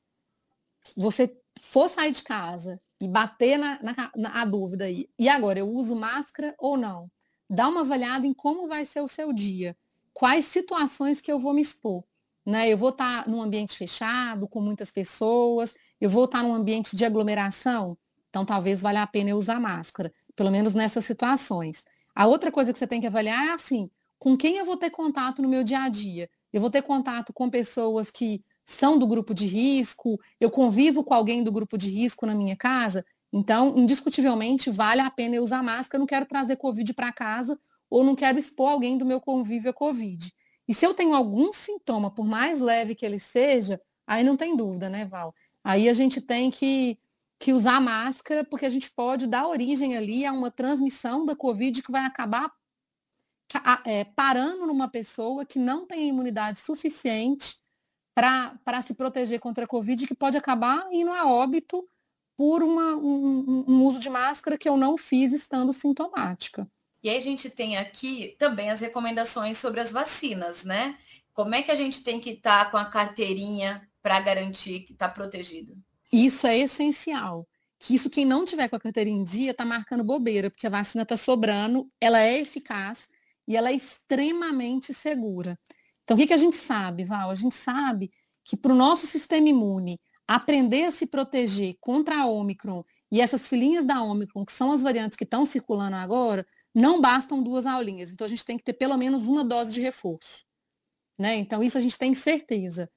você 0.96 1.38
for 1.60 1.90
sair 1.90 2.12
de 2.12 2.24
casa 2.24 2.80
e 3.02 3.08
bater 3.08 3.60
na, 3.60 3.80
na, 3.84 4.12
na, 4.16 4.42
a 4.42 4.46
dúvida 4.46 4.86
aí, 4.86 5.10
e 5.20 5.28
agora, 5.28 5.60
eu 5.60 5.70
uso 5.70 5.94
máscara 5.94 6.56
ou 6.58 6.78
não? 6.78 7.12
Dá 7.50 7.68
uma 7.68 7.82
avaliada 7.82 8.26
em 8.26 8.34
como 8.34 8.68
vai 8.68 8.86
ser 8.86 9.02
o 9.02 9.08
seu 9.10 9.34
dia, 9.34 9.76
quais 10.14 10.46
situações 10.46 11.20
que 11.20 11.32
eu 11.32 11.40
vou 11.40 11.54
me 11.54 11.62
expor. 11.62 12.04
Né? 12.46 12.70
Eu 12.70 12.78
vou 12.78 12.90
estar 12.90 13.28
num 13.28 13.42
ambiente 13.42 13.78
fechado, 13.78 14.48
com 14.48 14.62
muitas 14.62 14.90
pessoas, 14.90 15.76
eu 16.00 16.10
vou 16.10 16.26
estar 16.26 16.42
num 16.44 16.54
ambiente 16.54 16.96
de 16.96 17.04
aglomeração, 17.04 17.98
então 18.30 18.46
talvez 18.46 18.82
valha 18.82 19.04
a 19.04 19.08
pena 19.08 19.32
eu 19.32 19.38
usar 19.38 19.60
máscara, 19.60 20.14
pelo 20.36 20.50
menos 20.50 20.74
nessas 20.74 21.04
situações. 21.04 21.84
A 22.20 22.28
outra 22.28 22.52
coisa 22.52 22.74
que 22.74 22.78
você 22.78 22.86
tem 22.86 23.00
que 23.00 23.08
avaliar 23.08 23.48
é 23.48 23.52
assim, 23.54 23.90
com 24.18 24.36
quem 24.36 24.58
eu 24.58 24.66
vou 24.66 24.76
ter 24.76 24.90
contato 24.90 25.42
no 25.42 25.48
meu 25.48 25.64
dia 25.64 25.84
a 25.84 25.88
dia? 25.88 26.30
eu 26.52 26.60
vou 26.60 26.70
ter 26.70 26.82
contato 26.82 27.32
com 27.32 27.50
pessoas 27.50 28.12
que 28.12 28.44
são 28.66 28.98
do 28.98 29.08
grupo 29.08 29.34
de 29.34 29.46
risco, 29.46 30.20
eu 30.38 30.52
convivo 30.52 31.02
com 31.02 31.14
alguém 31.14 31.44
do 31.44 31.52
grupo 31.52 31.78
de 31.78 31.90
risco 31.90 32.26
na 32.26 32.36
minha 32.36 32.58
casa, 32.58 33.06
então, 33.32 33.74
indiscutivelmente, 33.78 34.70
vale 34.70 35.00
a 35.00 35.10
pena 35.10 35.36
eu 35.36 35.44
usar 35.44 35.64
máscara, 35.64 36.00
não 36.00 36.06
quero 36.06 36.26
trazer 36.26 36.58
Covid 36.58 36.94
para 36.94 37.14
casa 37.14 37.58
ou 37.90 38.04
não 38.04 38.16
quero 38.16 38.38
expor 38.38 38.72
alguém 38.72 38.98
do 38.98 39.06
meu 39.06 39.22
convívio 39.22 39.70
a 39.70 39.74
Covid. 39.74 40.30
E 40.68 40.74
se 40.74 40.86
eu 40.86 40.94
tenho 40.94 41.14
algum 41.14 41.54
sintoma, 41.54 42.12
por 42.12 42.26
mais 42.26 42.60
leve 42.60 42.96
que 42.96 43.06
ele 43.06 43.20
seja, 43.20 43.80
aí 44.06 44.26
não 44.26 44.36
tem 44.36 44.58
dúvida, 44.58 44.90
né, 44.90 45.06
Val? 45.06 45.34
Aí 45.64 45.88
a 45.88 45.94
gente 45.94 46.20
tem 46.20 46.52
que, 46.52 46.98
que 47.40 47.54
usar 47.54 47.80
máscara, 47.80 48.44
porque 48.44 48.66
a 48.66 48.70
gente 48.70 48.92
pode 48.92 49.26
dar 49.26 49.48
origem 49.48 49.96
ali 49.96 50.26
a 50.26 50.34
uma 50.34 50.52
transmissão 50.52 51.26
da 51.26 51.36
Covid 51.36 51.82
que 51.82 51.92
vai 51.92 52.06
acabar 52.06 52.52
é, 53.86 54.04
parando 54.04 54.68
numa 54.68 54.90
pessoa 54.90 55.46
que 55.46 55.58
não 55.58 55.88
tem 55.88 56.10
imunidade 56.10 56.60
suficiente 56.60 57.56
para 58.14 58.82
se 58.86 58.94
proteger 58.94 59.40
contra 59.40 59.64
a 59.64 59.68
Covid, 59.68 60.06
que 60.06 60.14
pode 60.14 60.38
acabar 60.38 60.88
indo 60.92 61.12
a 61.14 61.26
óbito 61.26 61.88
por 62.36 62.62
uma, 62.62 62.96
um, 62.96 63.66
um 63.68 63.84
uso 63.84 64.00
de 64.00 64.10
máscara 64.10 64.58
que 64.58 64.68
eu 64.68 64.76
não 64.76 64.98
fiz 64.98 65.32
estando 65.32 65.72
sintomática. 65.72 66.70
E 67.02 67.10
aí 67.10 67.18
a 67.18 67.22
gente 67.22 67.50
tem 67.50 67.78
aqui 67.78 68.36
também 68.38 68.70
as 68.70 68.82
recomendações 68.82 69.58
sobre 69.58 69.80
as 69.80 69.92
vacinas, 69.92 70.66
né? 70.66 70.98
Como 71.34 71.56
é 71.56 71.62
que 71.62 71.72
a 71.72 71.76
gente 71.76 72.04
tem 72.04 72.20
que 72.20 72.32
estar 72.32 72.66
tá 72.66 72.72
com 72.72 72.76
a 72.76 72.84
carteirinha 72.84 73.88
para 74.02 74.20
garantir 74.20 74.82
que 74.82 74.92
está 74.92 75.08
protegido? 75.08 75.78
Isso 76.12 76.48
é 76.48 76.58
essencial. 76.58 77.48
Que 77.80 77.96
isso 77.96 78.10
quem 78.10 78.26
não 78.26 78.44
tiver 78.44 78.68
com 78.68 78.76
a 78.76 78.80
carteirinha 78.80 79.22
em 79.22 79.24
dia 79.24 79.52
está 79.52 79.64
marcando 79.64 80.04
bobeira, 80.04 80.50
porque 80.50 80.68
a 80.68 80.70
vacina 80.70 81.04
está 81.04 81.16
sobrando, 81.16 81.90
ela 82.02 82.20
é 82.20 82.42
eficaz 82.42 83.08
e 83.48 83.56
ela 83.56 83.70
é 83.70 83.74
extremamente 83.74 84.94
segura. 84.94 85.58
Então, 86.04 86.16
o 86.16 86.20
que, 86.20 86.28
que 86.28 86.34
a 86.34 86.38
gente 86.38 86.56
sabe, 86.56 87.04
Val? 87.04 87.30
A 87.30 87.36
gente 87.36 87.56
sabe 87.56 88.12
que 88.44 88.58
para 88.58 88.74
o 88.74 88.76
nosso 88.76 89.08
sistema 89.08 89.48
imune 89.48 90.00
aprender 90.28 90.86
a 90.86 90.92
se 90.92 91.08
proteger 91.08 91.78
contra 91.80 92.22
a 92.22 92.26
Omicron 92.28 92.84
e 93.12 93.22
essas 93.22 93.48
filhinhas 93.48 93.86
da 93.86 94.02
Omicron, 94.04 94.46
que 94.46 94.52
são 94.52 94.72
as 94.72 94.84
variantes 94.84 95.18
que 95.18 95.24
estão 95.24 95.46
circulando 95.46 95.96
agora, 95.96 96.46
não 96.74 97.02
bastam 97.02 97.42
duas 97.42 97.66
aulinhas. 97.66 98.12
Então, 98.12 98.26
a 98.26 98.30
gente 98.30 98.46
tem 98.46 98.58
que 98.58 98.64
ter 98.64 98.74
pelo 98.74 98.98
menos 98.98 99.28
uma 99.28 99.44
dose 99.44 99.72
de 99.72 99.82
reforço. 99.82 100.46
Né? 101.18 101.36
Então, 101.38 101.64
isso 101.64 101.78
a 101.78 101.82
gente 101.82 101.98
tem 101.98 102.14
certeza. 102.14 102.90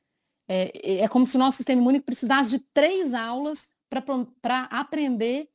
É, 0.48 1.00
é 1.00 1.08
como 1.08 1.26
se 1.26 1.36
o 1.36 1.38
nosso 1.38 1.58
sistema 1.58 1.80
imune 1.80 2.00
precisasse 2.00 2.50
de 2.50 2.58
três 2.58 3.14
aulas 3.14 3.68
para 3.88 4.64
aprender 4.70 5.48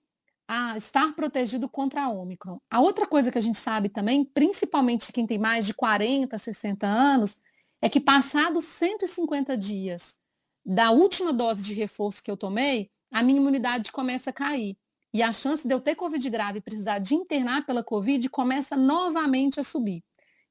a 0.48 0.78
estar 0.78 1.14
protegido 1.14 1.68
contra 1.68 2.04
a 2.04 2.10
Ômicron. 2.10 2.60
A 2.72 2.80
outra 2.80 3.06
coisa 3.06 3.32
que 3.32 3.38
a 3.38 3.42
gente 3.42 3.58
sabe 3.58 3.90
também, 3.90 4.24
principalmente 4.24 5.12
quem 5.12 5.28
tem 5.28 5.38
mais 5.38 5.66
de 5.66 5.74
40, 5.74 6.38
60 6.38 6.88
anos, 6.88 7.38
é 7.82 7.90
que 7.90 8.00
passados 8.00 8.64
150 8.64 9.58
dias 9.58 10.16
da 10.66 10.92
última 10.92 11.34
dose 11.34 11.62
de 11.64 11.74
reforço 11.74 12.24
que 12.24 12.32
eu 12.32 12.38
tomei, 12.38 12.90
a 13.12 13.22
minha 13.22 13.40
imunidade 13.40 13.92
começa 13.92 14.30
a 14.30 14.34
cair. 14.34 14.78
E 15.14 15.22
a 15.24 15.32
chance 15.34 15.68
de 15.68 15.74
eu 15.74 15.82
ter 15.82 15.96
Covid 15.96 16.30
grave 16.30 16.60
e 16.60 16.62
precisar 16.62 17.00
de 17.00 17.16
internar 17.16 17.66
pela 17.66 17.84
Covid 17.84 18.30
começa 18.30 18.76
novamente 18.76 19.60
a 19.60 19.64
subir. 19.64 20.04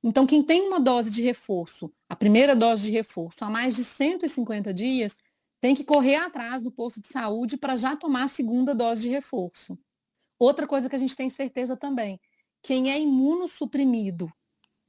Então, 0.09 0.25
quem 0.25 0.41
tem 0.41 0.69
uma 0.69 0.79
dose 0.79 1.11
de 1.11 1.21
reforço, 1.21 1.93
a 2.09 2.15
primeira 2.15 2.55
dose 2.55 2.85
de 2.85 2.93
reforço, 2.93 3.45
há 3.45 3.51
mais 3.51 3.75
de 3.75 3.83
150 3.83 4.73
dias, 4.73 5.17
tem 5.61 5.75
que 5.75 5.83
correr 5.83 6.15
atrás 6.15 6.63
do 6.63 6.71
posto 6.71 7.01
de 7.01 7.09
saúde 7.09 7.57
para 7.57 7.75
já 7.75 7.97
tomar 7.97 8.23
a 8.23 8.29
segunda 8.29 8.73
dose 8.73 9.03
de 9.03 9.09
reforço. 9.09 9.77
Outra 10.39 10.65
coisa 10.65 10.89
que 10.89 10.95
a 10.95 10.99
gente 10.99 11.17
tem 11.17 11.29
certeza 11.29 11.77
também, 11.77 12.21
quem 12.63 12.89
é 12.89 13.01
imunossuprimido, 13.01 14.33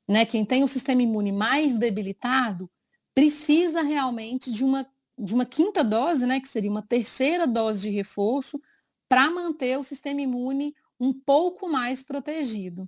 né, 0.08 0.24
quem 0.24 0.46
tem 0.46 0.64
o 0.64 0.68
sistema 0.68 1.02
imune 1.02 1.32
mais 1.32 1.80
debilitado, 1.80 2.70
precisa 3.16 3.82
realmente 3.82 4.52
de 4.52 4.64
uma, 4.64 4.88
de 5.18 5.34
uma 5.34 5.48
quinta 5.48 5.84
dose, 5.84 6.28
né, 6.28 6.40
que 6.40 6.48
seria 6.48 6.70
uma 6.70 6.84
terceira 6.84 7.48
dose 7.48 7.82
de 7.82 7.90
reforço, 7.90 8.62
para 9.10 9.32
manter 9.32 9.80
o 9.80 9.84
sistema 9.84 10.22
imune 10.22 10.76
um 11.00 11.12
pouco 11.12 11.68
mais 11.68 12.04
protegido. 12.04 12.88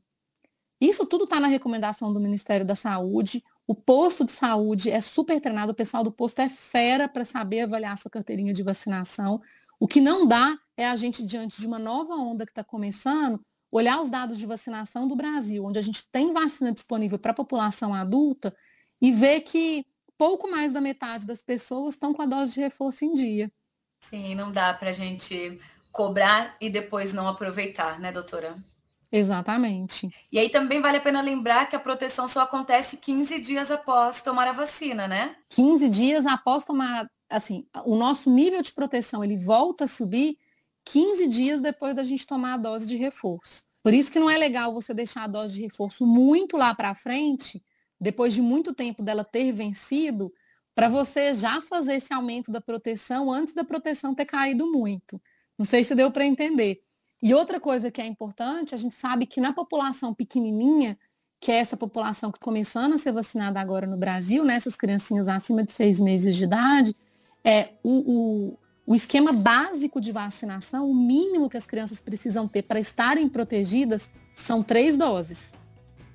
Isso 0.80 1.06
tudo 1.06 1.26
está 1.26 1.40
na 1.40 1.48
recomendação 1.48 2.14
do 2.14 2.20
Ministério 2.20 2.66
da 2.66 2.76
Saúde. 2.76 3.44
O 3.68 3.76
posto 3.76 4.26
de 4.26 4.32
saúde 4.32 4.90
é 4.90 5.00
super 5.00 5.40
treinado, 5.40 5.72
o 5.72 5.76
pessoal 5.76 6.04
do 6.04 6.12
posto 6.12 6.40
é 6.40 6.50
fera 6.50 7.08
para 7.08 7.26
saber 7.26 7.62
avaliar 7.62 7.98
sua 7.98 8.10
carteirinha 8.10 8.54
de 8.54 8.64
vacinação. 8.64 9.42
O 9.80 9.88
que 9.88 10.02
não 10.02 10.28
dá 10.28 10.58
é 10.76 10.88
a 10.88 10.96
gente, 10.96 11.24
diante 11.24 11.60
de 11.60 11.68
uma 11.68 11.78
nova 11.78 12.16
onda 12.16 12.46
que 12.46 12.52
está 12.52 12.64
começando, 12.64 13.40
olhar 13.72 14.02
os 14.02 14.10
dados 14.10 14.38
de 14.38 14.46
vacinação 14.46 15.08
do 15.08 15.16
Brasil, 15.16 15.66
onde 15.66 15.78
a 15.78 15.82
gente 15.82 16.08
tem 16.12 16.34
vacina 16.34 16.72
disponível 16.72 17.20
para 17.20 17.32
a 17.32 17.36
população 17.36 17.94
adulta, 17.94 18.56
e 19.02 19.12
ver 19.12 19.42
que 19.42 19.86
pouco 20.18 20.50
mais 20.50 20.74
da 20.74 20.82
metade 20.82 21.26
das 21.26 21.42
pessoas 21.42 21.94
estão 21.94 22.14
com 22.14 22.22
a 22.22 22.26
dose 22.26 22.54
de 22.54 22.60
reforço 22.60 23.06
em 23.06 23.14
dia. 23.14 23.52
Sim, 24.02 24.36
não 24.36 24.52
dá 24.52 24.74
para 24.74 24.90
a 24.90 24.94
gente 24.94 25.60
cobrar 25.92 26.56
e 26.60 26.70
depois 26.70 27.14
não 27.14 27.28
aproveitar, 27.28 28.00
né, 28.00 28.12
doutora? 28.12 28.58
Exatamente. 29.12 30.10
E 30.32 30.38
aí 30.38 30.50
também 30.50 30.80
vale 30.80 30.98
a 30.98 31.02
pena 31.02 31.22
lembrar 31.22 31.68
que 31.68 31.76
a 31.76 31.80
proteção 31.80 32.28
só 32.28 32.42
acontece 32.42 32.98
15 32.98 33.40
dias 33.40 33.72
após 33.72 34.22
tomar 34.22 34.48
a 34.48 34.52
vacina, 34.52 35.08
né? 35.08 35.36
15 35.50 35.90
dias 35.90 36.26
após 36.26 36.64
tomar 36.64 37.10
assim, 37.30 37.66
o 37.86 37.96
nosso 37.96 38.30
nível 38.30 38.62
de 38.62 38.72
proteção 38.72 39.24
ele 39.24 39.38
volta 39.38 39.84
a 39.84 39.88
subir 39.88 40.38
15 40.86 41.28
dias 41.28 41.62
depois 41.62 41.96
da 41.96 42.04
gente 42.04 42.26
tomar 42.26 42.56
a 42.56 42.58
dose 42.58 42.88
de 42.88 42.96
reforço. 42.96 43.64
Por 43.84 43.94
isso 43.94 44.12
que 44.12 44.20
não 44.20 44.30
é 44.30 44.38
legal 44.38 44.74
você 44.74 44.94
deixar 44.94 45.24
a 45.24 45.28
dose 45.28 45.54
de 45.54 45.62
reforço 45.62 46.06
muito 46.06 46.58
lá 46.58 46.74
para 46.74 46.96
frente, 46.96 47.64
depois 48.00 48.34
de 48.34 48.42
muito 48.42 48.74
tempo 48.74 49.04
dela 49.04 49.24
ter 49.24 49.52
vencido, 49.52 50.34
para 50.74 50.90
você 50.90 51.34
já 51.34 51.62
fazer 51.62 51.96
esse 51.96 52.14
aumento 52.14 52.52
da 52.52 52.60
proteção 52.60 53.32
antes 53.32 53.54
da 53.54 53.64
proteção 53.64 54.16
ter 54.16 54.26
caído 54.26 54.72
muito. 54.72 55.22
Não 55.58 55.66
sei 55.66 55.84
se 55.84 55.94
deu 55.94 56.10
para 56.12 56.26
entender. 56.26 56.82
E 57.22 57.34
outra 57.34 57.60
coisa 57.60 57.92
que 57.92 58.02
é 58.02 58.06
importante, 58.06 58.74
a 58.74 58.78
gente 58.78 58.96
sabe 58.96 59.26
que 59.26 59.42
na 59.42 59.52
população 59.52 60.14
pequenininha, 60.14 60.98
que 61.40 61.52
é 61.52 61.56
essa 61.56 61.76
população 61.76 62.32
que 62.32 62.38
está 62.38 62.46
começando 62.46 62.94
a 62.94 62.98
ser 62.98 63.12
vacinada 63.12 63.60
agora 63.60 63.86
no 63.86 63.98
Brasil, 63.98 64.44
né, 64.44 64.58
criancinhas 64.78 65.28
acima 65.28 65.64
de 65.64 65.72
seis 65.72 66.00
meses 66.00 66.36
de 66.36 66.46
idade, 66.46 66.96
é, 67.44 67.70
o, 67.84 67.92
o, 67.92 68.58
o 68.88 68.96
esquema 68.96 69.34
básico 69.34 70.00
de 70.00 70.12
vacinação, 70.12 70.90
o 70.90 70.96
mínimo 70.96 71.50
que 71.50 71.58
as 71.58 71.66
crianças 71.66 72.00
precisam 72.00 72.48
ter 72.48 72.64
para 72.64 72.80
estarem 72.80 73.28
protegidas, 73.28 74.10
são 74.34 74.64
três 74.64 74.98
doses. 74.98 75.54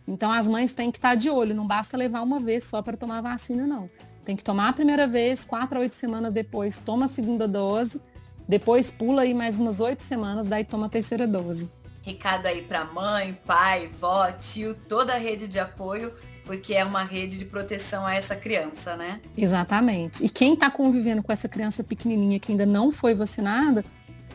Então 0.06 0.30
as 0.30 0.46
mães 0.46 0.72
têm 0.72 0.90
que 0.90 0.98
estar 0.98 1.14
de 1.14 1.30
olho, 1.30 1.54
não 1.54 1.66
basta 1.66 1.96
levar 1.96 2.22
uma 2.22 2.40
vez 2.40 2.64
só 2.64 2.82
para 2.82 2.96
tomar 2.96 3.20
vacina, 3.20 3.66
não. 3.66 3.90
Tem 4.24 4.36
que 4.36 4.44
tomar 4.44 4.68
a 4.68 4.72
primeira 4.72 5.06
vez, 5.06 5.44
quatro 5.44 5.78
a 5.78 5.82
oito 5.82 5.94
semanas 5.94 6.32
depois, 6.32 6.78
toma 6.78 7.06
a 7.06 7.08
segunda 7.08 7.46
dose, 7.46 8.00
depois 8.48 8.90
pula 8.90 9.22
aí 9.22 9.34
mais 9.34 9.58
umas 9.58 9.80
oito 9.80 10.02
semanas, 10.02 10.46
daí 10.46 10.64
toma 10.64 10.86
a 10.86 10.88
terceira 10.88 11.26
dose. 11.26 11.70
Recado 12.02 12.46
aí 12.46 12.62
para 12.62 12.84
mãe, 12.84 13.38
pai, 13.46 13.88
vó, 13.98 14.30
tio, 14.32 14.74
toda 14.88 15.14
a 15.14 15.18
rede 15.18 15.48
de 15.48 15.58
apoio 15.58 16.12
porque 16.44 16.74
é 16.74 16.84
uma 16.84 17.02
rede 17.02 17.38
de 17.38 17.44
proteção 17.44 18.06
a 18.06 18.14
essa 18.14 18.36
criança, 18.36 18.96
né? 18.96 19.20
Exatamente. 19.36 20.24
E 20.24 20.28
quem 20.28 20.54
está 20.54 20.70
convivendo 20.70 21.22
com 21.22 21.32
essa 21.32 21.48
criança 21.48 21.82
pequenininha 21.82 22.38
que 22.38 22.52
ainda 22.52 22.66
não 22.66 22.92
foi 22.92 23.14
vacinada, 23.14 23.84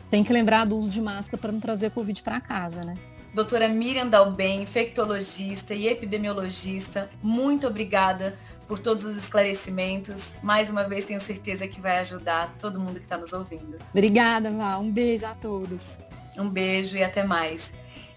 tem 0.09 0.23
que 0.23 0.33
lembrar 0.33 0.65
do 0.65 0.75
uso 0.75 0.89
de 0.89 1.01
máscara 1.01 1.37
para 1.37 1.51
não 1.51 1.59
trazer 1.59 1.91
Covid 1.91 2.21
para 2.23 2.41
casa, 2.41 2.83
né? 2.83 2.95
Doutora 3.39 3.69
Miriam 3.69 4.05
Dalben, 4.05 4.63
infectologista 4.63 5.73
e 5.73 5.87
epidemiologista, 5.87 7.09
muito 7.23 7.65
obrigada 7.67 8.37
por 8.67 8.79
todos 8.79 9.05
os 9.05 9.15
esclarecimentos. 9.15 10.35
Mais 10.43 10.69
uma 10.69 10.83
vez, 10.83 11.05
tenho 11.05 11.21
certeza 11.21 11.65
que 11.65 11.79
vai 11.79 11.99
ajudar 11.99 12.53
todo 12.59 12.81
mundo 12.81 12.95
que 12.95 13.05
está 13.05 13.17
nos 13.17 13.31
ouvindo. 13.31 13.77
Obrigada, 13.91 14.51
Val. 14.51 14.81
Um 14.81 14.91
beijo 14.91 15.25
a 15.25 15.33
todos. 15.33 16.01
Um 16.37 16.49
beijo 16.49 16.97
e 16.97 17.03
até 17.03 17.23
mais. 17.23 17.73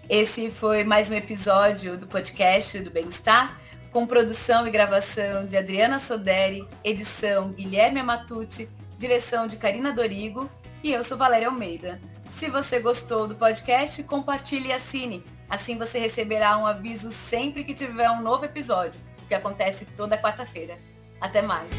Esse 0.09 0.51
foi 0.51 0.83
mais 0.83 1.09
um 1.09 1.15
episódio 1.15 1.97
do 1.97 2.05
podcast 2.05 2.77
do 2.81 2.91
Bem-Estar 2.91 3.57
com 3.93 4.05
produção 4.05 4.67
e 4.67 4.71
gravação 4.71 5.47
de 5.47 5.55
Adriana 5.55 5.99
Soderi, 5.99 6.67
edição 6.83 7.53
Guilherme 7.53 8.01
Amatucci, 8.01 8.67
direção 8.97 9.47
de 9.47 9.55
Karina 9.55 9.93
Dorigo 9.93 10.51
e 10.83 10.91
eu 10.91 11.01
sou 11.01 11.17
Valéria 11.17 11.47
Almeida. 11.47 12.01
Se 12.33 12.49
você 12.49 12.79
gostou 12.79 13.27
do 13.27 13.35
podcast, 13.35 14.01
compartilhe 14.03 14.69
e 14.69 14.73
assine. 14.73 15.23
Assim 15.47 15.77
você 15.77 15.99
receberá 15.99 16.57
um 16.57 16.65
aviso 16.65 17.11
sempre 17.11 17.63
que 17.63 17.75
tiver 17.75 18.09
um 18.09 18.23
novo 18.23 18.43
episódio, 18.43 18.99
que 19.27 19.35
acontece 19.35 19.85
toda 19.85 20.17
quarta-feira. 20.17 20.79
Até 21.21 21.43
mais! 21.43 21.69